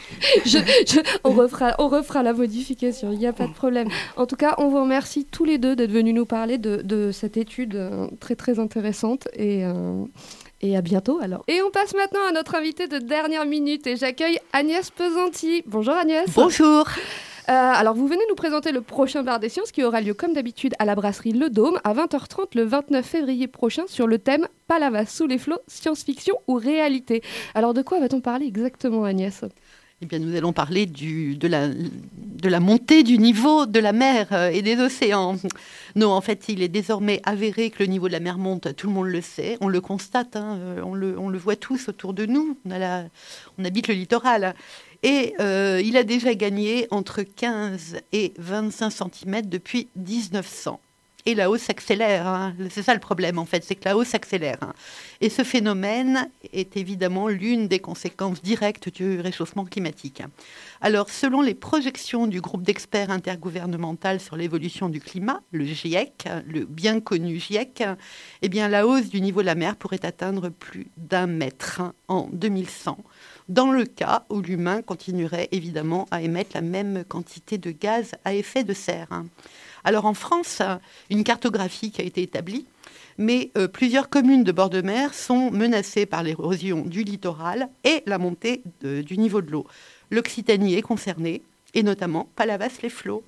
on, 1.24 1.34
refera, 1.34 1.76
on 1.78 1.88
refera 1.90 2.24
la 2.24 2.34
modification, 2.34 3.12
il 3.12 3.20
n'y 3.20 3.28
a 3.28 3.34
pas 3.34 3.46
de 3.46 3.54
problème. 3.54 3.90
En 4.16 4.26
tout 4.26 4.36
cas, 4.36 4.56
on 4.58 4.70
vous 4.70 4.82
remercie 4.82 5.26
tous 5.26 5.46
les 5.46 5.60
deux 5.60 5.76
d'être 5.76 5.92
venus 5.92 6.16
nous 6.16 6.26
parler 6.26 6.58
de, 6.58 6.78
de 6.78 7.12
cette 7.12 7.38
étude 7.38 7.80
très, 8.20 8.36
très 8.36 8.58
intéressante. 8.58 9.28
Et. 9.36 9.64
Et 10.62 10.76
à 10.76 10.82
bientôt 10.82 11.20
alors. 11.22 11.44
Et 11.48 11.62
on 11.62 11.70
passe 11.70 11.94
maintenant 11.94 12.26
à 12.28 12.32
notre 12.32 12.56
invité 12.56 12.88
de 12.88 12.98
dernière 12.98 13.46
minute 13.46 13.86
et 13.86 13.96
j'accueille 13.96 14.40
Agnès 14.54 14.90
Pesanti. 14.90 15.64
Bonjour 15.68 15.94
Agnès. 15.94 16.28
Bonjour. 16.34 16.88
Euh, 17.50 17.54
alors, 17.54 17.94
vous 17.94 18.08
venez 18.08 18.24
nous 18.28 18.36
présenter 18.36 18.74
le 18.74 18.82
prochain 18.82 19.24
bar 19.24 19.40
des 19.40 19.48
sciences 19.48 19.72
qui 19.72 19.82
aura 19.84 20.02
lieu 20.02 20.14
comme 20.14 20.34
d'habitude 20.34 20.74
à 20.80 20.86
la 20.86 20.96
brasserie 20.96 21.32
Le 21.32 21.50
Dôme 21.50 21.80
à 21.86 21.94
20h30 21.94 22.56
le 22.56 22.64
29 22.64 23.06
février 23.06 23.48
prochain 23.48 23.84
sur 23.88 24.06
le 24.06 24.20
thème 24.20 24.48
Palavas 24.68 25.06
sous 25.06 25.28
les 25.28 25.38
flots, 25.38 25.62
science-fiction 25.68 26.36
ou 26.48 26.56
réalité. 26.56 27.22
Alors, 27.56 27.74
de 27.74 27.82
quoi 27.84 28.02
va-t-on 28.02 28.20
parler 28.20 28.48
exactement, 28.48 29.06
Agnès? 29.06 29.46
Eh 30.00 30.06
bien, 30.06 30.20
nous 30.20 30.36
allons 30.36 30.54
parler 30.54 30.86
de, 30.86 31.48
la, 31.48 32.60
montée 32.60 33.02
du 33.02 33.18
niveau 33.18 33.66
de 33.66 33.80
la 33.80 33.94
mer 33.94 34.28
euh, 34.32 34.50
et 34.50 34.62
des 34.62 34.78
océans. 34.78 35.38
Non, 35.96 36.12
en 36.12 36.22
fait, 36.22 36.50
il 36.50 36.62
est 36.62 36.68
désormais 36.68 37.20
avéré 37.24 37.72
que 37.72 37.82
le 37.82 37.88
niveau 37.88 38.08
de 38.08 38.14
la 38.14 38.20
mer 38.20 38.38
monte, 38.38 38.76
tout 38.76 38.88
le 38.88 38.94
monde 38.94 39.08
le 39.08 39.22
sait, 39.22 39.58
on 39.60 39.68
le 39.68 39.82
constate, 39.82 40.36
hein, 40.36 40.60
euh, 40.60 40.82
on, 40.84 40.94
le, 40.94 41.38
voit 41.40 41.56
tous 41.56 41.90
autour 41.90 42.14
de 42.14 42.28
nous, 42.28 42.60
on 42.66 43.66
habite 43.66 43.88
le 43.88 43.96
littoral. 43.96 44.54
Et 45.02 45.34
euh, 45.40 45.82
il 45.84 45.98
a 45.98 46.04
déjà 46.04 46.36
gagné 46.36 46.88
entre 46.92 47.24
15 47.24 47.98
et 48.12 48.34
25 48.38 48.92
cm 48.92 49.42
depuis 49.48 49.90
1900 49.96 50.80
et 51.28 51.36
la 51.36 51.50
hausse 51.50 51.64
s'accélère. 51.64 52.26
Hein. 52.26 52.56
C'est 52.70 52.84
ça 52.84 52.94
le 52.94 53.02
problème 53.02 53.38
en 53.38 53.46
fait, 53.46 53.62
c'est 53.64 53.76
que 53.76 53.84
la 53.84 53.98
hausse 53.98 54.08
s'accélère. 54.08 54.60
Hein. 54.62 54.74
Et 55.20 55.30
ce 55.30 55.44
phénomène 55.44 56.32
est 56.54 56.78
évidemment 56.78 57.28
l'une 57.28 57.68
des 57.68 57.80
conséquences 57.80 58.42
directes 58.42 58.90
du 58.96 59.20
réchauffement 59.20 59.66
climatique. 59.66 60.24
Alors, 60.80 61.10
selon 61.10 61.42
les 61.42 61.54
projections 61.54 62.28
du 62.28 62.40
groupe 62.40 62.64
d'experts 62.64 63.12
intergouvernemental 63.12 64.22
sur 64.22 64.38
l'évolution 64.38 64.88
du 64.88 65.02
climat, 65.02 65.42
le 65.52 65.66
GIEC, 65.66 66.30
le 66.48 66.64
bien 66.64 67.02
connu 67.02 67.40
GIEC, 67.40 67.84
eh 68.42 68.50
bien, 68.50 68.70
la 68.70 68.88
hausse 68.88 69.10
du 69.10 69.20
niveau 69.20 69.42
de 69.42 69.48
la 69.48 69.56
mer 69.56 69.76
pourrait 69.76 70.06
atteindre 70.06 70.48
plus 70.48 70.88
d'un 70.96 71.28
mètre 71.28 71.82
en 72.08 72.30
2100 72.32 72.98
dans 73.50 73.72
le 73.72 73.86
cas 73.86 74.26
où 74.30 74.42
l'humain 74.42 74.82
continuerait 74.82 75.48
évidemment 75.52 76.06
à 76.12 76.22
émettre 76.22 76.52
la 76.54 76.62
même 76.62 77.06
quantité 77.06 77.58
de 77.58 77.72
gaz 77.72 78.12
à 78.26 78.34
effet 78.34 78.64
de 78.64 78.74
serre. 78.74 79.24
Alors 79.88 80.04
en 80.04 80.14
France, 80.14 80.62
une 81.10 81.24
cartographie 81.24 81.94
a 81.98 82.02
été 82.02 82.22
établie, 82.22 82.66
mais 83.18 83.52
euh, 83.58 83.70
plusieurs 83.70 84.10
communes 84.10 84.44
de 84.44 84.52
bord 84.52 84.70
de 84.70 84.82
mer 84.82 85.14
sont 85.14 85.50
menacées 85.50 86.06
par 86.06 86.24
l'érosion 86.24 86.82
du 86.82 87.04
littoral 87.04 87.70
et 87.86 88.04
la 88.06 88.18
montée 88.18 88.64
du 88.82 89.18
niveau 89.18 89.42
de 89.42 89.50
l'eau. 89.50 89.66
L'Occitanie 90.12 90.76
est 90.76 90.82
concernée, 90.82 91.42
et 91.74 91.84
notamment 91.84 92.28
Palavas-les-Flots. 92.36 93.24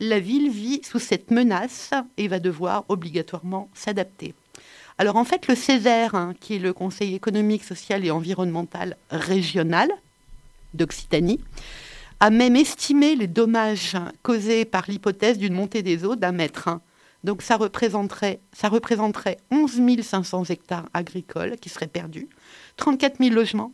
La 0.00 0.20
ville 0.20 0.50
vit 0.50 0.82
sous 0.84 0.98
cette 0.98 1.30
menace 1.30 1.92
et 2.18 2.28
va 2.28 2.40
devoir 2.40 2.84
obligatoirement 2.90 3.70
s'adapter. 3.72 4.34
Alors 4.98 5.16
en 5.16 5.24
fait, 5.24 5.48
le 5.48 5.54
Césaire, 5.54 6.14
hein, 6.14 6.34
qui 6.38 6.56
est 6.56 6.58
le 6.58 6.74
Conseil 6.74 7.14
économique, 7.14 7.64
social 7.64 8.04
et 8.04 8.10
environnemental 8.10 8.98
régional 9.10 9.88
d'Occitanie, 10.74 11.40
a 12.22 12.30
même 12.30 12.54
estimé 12.54 13.16
les 13.16 13.26
dommages 13.26 13.96
causés 14.22 14.64
par 14.64 14.84
l'hypothèse 14.86 15.38
d'une 15.38 15.54
montée 15.54 15.82
des 15.82 16.04
eaux 16.04 16.14
d'un 16.14 16.30
mètre. 16.30 16.70
Donc 17.24 17.42
ça 17.42 17.56
représenterait, 17.56 18.38
ça 18.52 18.68
représenterait 18.68 19.38
11 19.50 20.00
500 20.00 20.44
hectares 20.44 20.88
agricoles 20.94 21.56
qui 21.56 21.68
seraient 21.68 21.88
perdus, 21.88 22.28
34 22.76 23.18
000 23.18 23.34
logements 23.34 23.72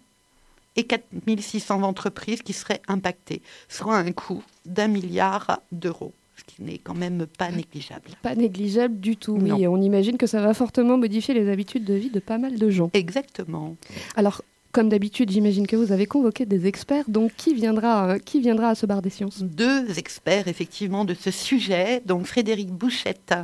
et 0.77 0.85
4 0.85 1.05
600 1.39 1.83
entreprises 1.83 2.41
qui 2.41 2.55
seraient 2.55 2.81
impactées, 2.89 3.43
soit 3.69 3.99
un 3.99 4.13
coût 4.13 4.43
d'un 4.65 4.89
milliard 4.89 5.61
d'euros 5.71 6.15
ce 6.39 6.45
qui 6.45 6.63
n'est 6.63 6.79
quand 6.79 6.95
même 6.95 7.27
pas 7.27 7.51
négligeable. 7.51 8.11
Pas 8.23 8.37
négligeable 8.37 8.99
du 9.01 9.17
tout, 9.17 9.33
oui. 9.33 9.67
on 9.67 9.83
imagine 9.83 10.17
que 10.17 10.29
ça 10.29 10.41
va 10.41 10.55
fortement 10.55 10.97
modifier 10.97 11.35
les 11.35 11.51
habitudes 11.51 11.85
de 11.85 11.95
vie 11.95 12.11
de 12.11 12.21
pas 12.21 12.39
mal 12.39 12.59
de 12.59 12.71
gens. 12.71 12.91
Exactement. 12.95 13.77
Alors, 14.15 14.43
Comme 14.71 14.91
d'habitude, 14.91 15.31
j'imagine 15.31 15.67
que 15.67 15.77
vous 15.77 15.93
avez 15.93 16.05
convoqué 16.05 16.45
des 16.45 16.67
experts. 16.67 17.05
Donc, 17.09 17.33
qui 17.37 17.55
viendra, 17.55 18.11
euh, 18.11 18.63
à 18.63 18.75
ce 18.75 18.85
bar 18.85 19.01
des 19.01 19.09
sciences? 19.09 19.43
Deux 19.43 19.99
experts, 19.99 20.47
effectivement, 20.47 21.07
de 21.07 21.15
ce 21.15 21.31
sujet. 21.31 22.03
Donc, 22.05 22.27
Frédéric 22.27 22.69
Bouchette, 22.69 23.35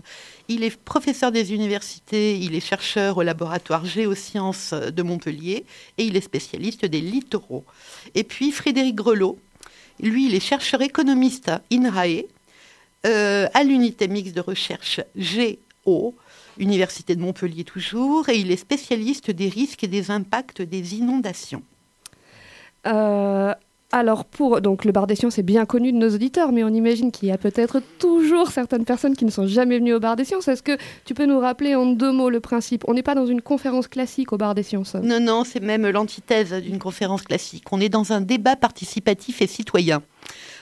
il 0.48 0.62
est 0.62 0.76
professeur 0.76 1.32
des 1.32 1.54
universités, 1.54 2.38
il 2.38 2.54
est 2.54 2.60
chercheur 2.60 3.16
au 3.16 3.22
laboratoire 3.22 3.86
Géosciences 3.86 4.74
de 4.74 5.02
Montpellier 5.02 5.64
et 5.96 6.04
il 6.04 6.14
est 6.16 6.20
spécialiste 6.20 6.84
des 6.84 7.00
littoraux. 7.00 7.64
Et 8.14 8.24
puis, 8.24 8.52
Frédéric 8.52 8.96
Grelot, 8.96 9.38
lui, 10.00 10.26
il 10.26 10.34
est 10.34 10.40
chercheur 10.40 10.82
économiste 10.82 11.50
INRAE, 11.72 12.24
euh, 13.06 13.46
à 13.52 13.64
l'unité 13.64 14.08
mixte 14.08 14.34
de 14.34 14.40
recherche 14.40 15.00
GO 15.16 16.14
Université 16.58 17.16
de 17.16 17.20
Montpellier 17.20 17.64
toujours, 17.64 18.28
et 18.28 18.36
il 18.36 18.50
est 18.50 18.56
spécialiste 18.56 19.30
des 19.30 19.48
risques 19.48 19.84
et 19.84 19.88
des 19.88 20.10
impacts 20.10 20.62
des 20.62 20.96
inondations. 20.96 21.62
Euh, 22.86 23.54
alors, 23.92 24.24
pour 24.24 24.60
donc 24.60 24.84
le 24.84 24.90
bar 24.90 25.06
des 25.06 25.14
sciences 25.14 25.38
est 25.38 25.44
bien 25.44 25.66
connu 25.66 25.92
de 25.92 25.96
nos 25.96 26.12
auditeurs, 26.12 26.50
mais 26.50 26.64
on 26.64 26.68
imagine 26.68 27.12
qu'il 27.12 27.28
y 27.28 27.30
a 27.32 27.38
peut-être 27.38 27.80
toujours 28.00 28.50
certaines 28.50 28.84
personnes 28.84 29.14
qui 29.14 29.24
ne 29.24 29.30
sont 29.30 29.46
jamais 29.46 29.78
venues 29.78 29.94
au 29.94 30.00
bar 30.00 30.16
des 30.16 30.24
sciences. 30.24 30.48
Est-ce 30.48 30.64
que 30.64 30.76
tu 31.04 31.14
peux 31.14 31.26
nous 31.26 31.38
rappeler 31.38 31.76
en 31.76 31.86
deux 31.86 32.10
mots 32.10 32.28
le 32.28 32.40
principe? 32.40 32.82
On 32.88 32.94
n'est 32.94 33.04
pas 33.04 33.14
dans 33.14 33.26
une 33.26 33.40
conférence 33.40 33.86
classique 33.86 34.32
au 34.32 34.36
bar 34.36 34.56
des 34.56 34.64
sciences. 34.64 34.94
Non, 34.96 35.20
non, 35.20 35.44
c'est 35.44 35.60
même 35.60 35.88
l'antithèse 35.88 36.52
d'une 36.54 36.80
conférence 36.80 37.22
classique. 37.22 37.72
On 37.72 37.80
est 37.80 37.88
dans 37.88 38.12
un 38.12 38.20
débat 38.20 38.56
participatif 38.56 39.40
et 39.42 39.46
citoyen. 39.46 40.02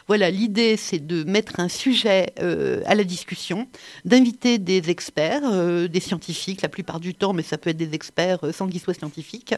Voilà, 0.09 0.31
l'idée, 0.31 0.77
c'est 0.77 1.05
de 1.05 1.25
mettre 1.25 1.61
un 1.61 1.69
sujet 1.69 2.33
euh, 2.41 2.83
à 2.87 2.95
la 2.95 3.05
discussion, 3.05 3.69
d'inviter 4.05 4.59
des 4.59 4.91
experts, 4.91 5.43
euh, 5.45 5.89
des 5.89 6.01
scientifiques 6.01 6.63
la 6.63 6.69
plupart 6.69 7.01
du 7.01 7.15
temps, 7.15 7.33
mais 7.33 7.43
ça 7.43 7.59
peut 7.59 7.71
être 7.71 7.77
des 7.77 7.95
experts 7.95 8.45
euh, 8.45 8.53
sans 8.53 8.69
qu'ils 8.69 8.81
soient 8.81 8.95
scientifiques, 8.95 9.55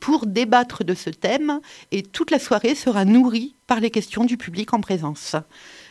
pour 0.00 0.26
débattre 0.26 0.84
de 0.84 0.94
ce 0.94 1.10
thème. 1.10 1.60
Et 1.92 2.02
toute 2.02 2.30
la 2.30 2.38
soirée 2.38 2.74
sera 2.74 3.04
nourrie 3.04 3.54
par 3.66 3.80
les 3.80 3.90
questions 3.90 4.24
du 4.24 4.36
public 4.36 4.72
en 4.74 4.80
présence. 4.80 5.36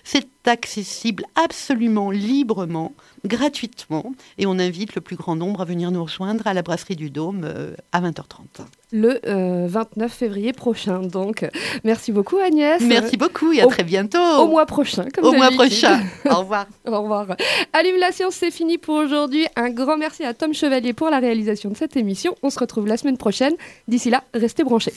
C'est 0.03 0.27
accessible 0.47 1.23
absolument 1.35 2.11
librement, 2.11 2.93
gratuitement, 3.25 4.13
et 4.37 4.45
on 4.45 4.59
invite 4.59 4.95
le 4.95 5.01
plus 5.01 5.15
grand 5.15 5.35
nombre 5.35 5.61
à 5.61 5.65
venir 5.65 5.91
nous 5.91 6.03
rejoindre 6.03 6.45
à 6.47 6.53
la 6.53 6.61
brasserie 6.61 6.95
du 6.95 7.09
Dôme 7.09 7.49
à 7.91 8.01
20h30 8.01 8.65
le 8.93 9.19
29 9.67 10.11
février 10.13 10.53
prochain. 10.53 10.99
Donc, 10.99 11.45
merci 11.83 12.11
beaucoup 12.11 12.37
Agnès. 12.37 12.81
Merci 12.81 13.17
beaucoup 13.17 13.51
et 13.51 13.61
à 13.61 13.67
très 13.67 13.83
bientôt. 13.83 14.19
Au 14.39 14.47
mois 14.47 14.65
prochain. 14.65 15.05
Comme 15.13 15.25
au 15.25 15.33
mois 15.33 15.51
prochain. 15.51 15.99
au 16.29 16.35
revoir. 16.35 16.67
au 16.85 17.01
revoir. 17.01 17.25
Allume 17.73 17.97
la 17.99 18.11
science, 18.11 18.35
c'est 18.35 18.51
fini 18.51 18.77
pour 18.77 18.95
aujourd'hui. 18.95 19.45
Un 19.55 19.69
grand 19.69 19.97
merci 19.97 20.23
à 20.23 20.33
Tom 20.33 20.53
Chevalier 20.53 20.93
pour 20.93 21.09
la 21.09 21.19
réalisation 21.19 21.71
de 21.71 21.75
cette 21.75 21.97
émission. 21.97 22.35
On 22.43 22.49
se 22.49 22.59
retrouve 22.59 22.87
la 22.87 22.97
semaine 22.97 23.17
prochaine. 23.17 23.53
D'ici 23.87 24.09
là, 24.09 24.23
restez 24.33 24.63
branchés. 24.63 24.93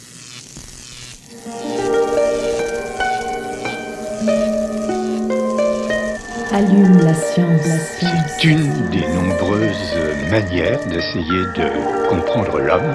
Allume 6.53 6.99
la 7.03 7.15
science. 7.15 8.01
C'est 8.01 8.45
une 8.45 8.89
des 8.91 9.07
nombreuses 9.09 9.97
manières 10.31 10.85
d'essayer 10.87 11.43
de 11.55 12.09
comprendre 12.09 12.61
l'homme. 12.61 12.95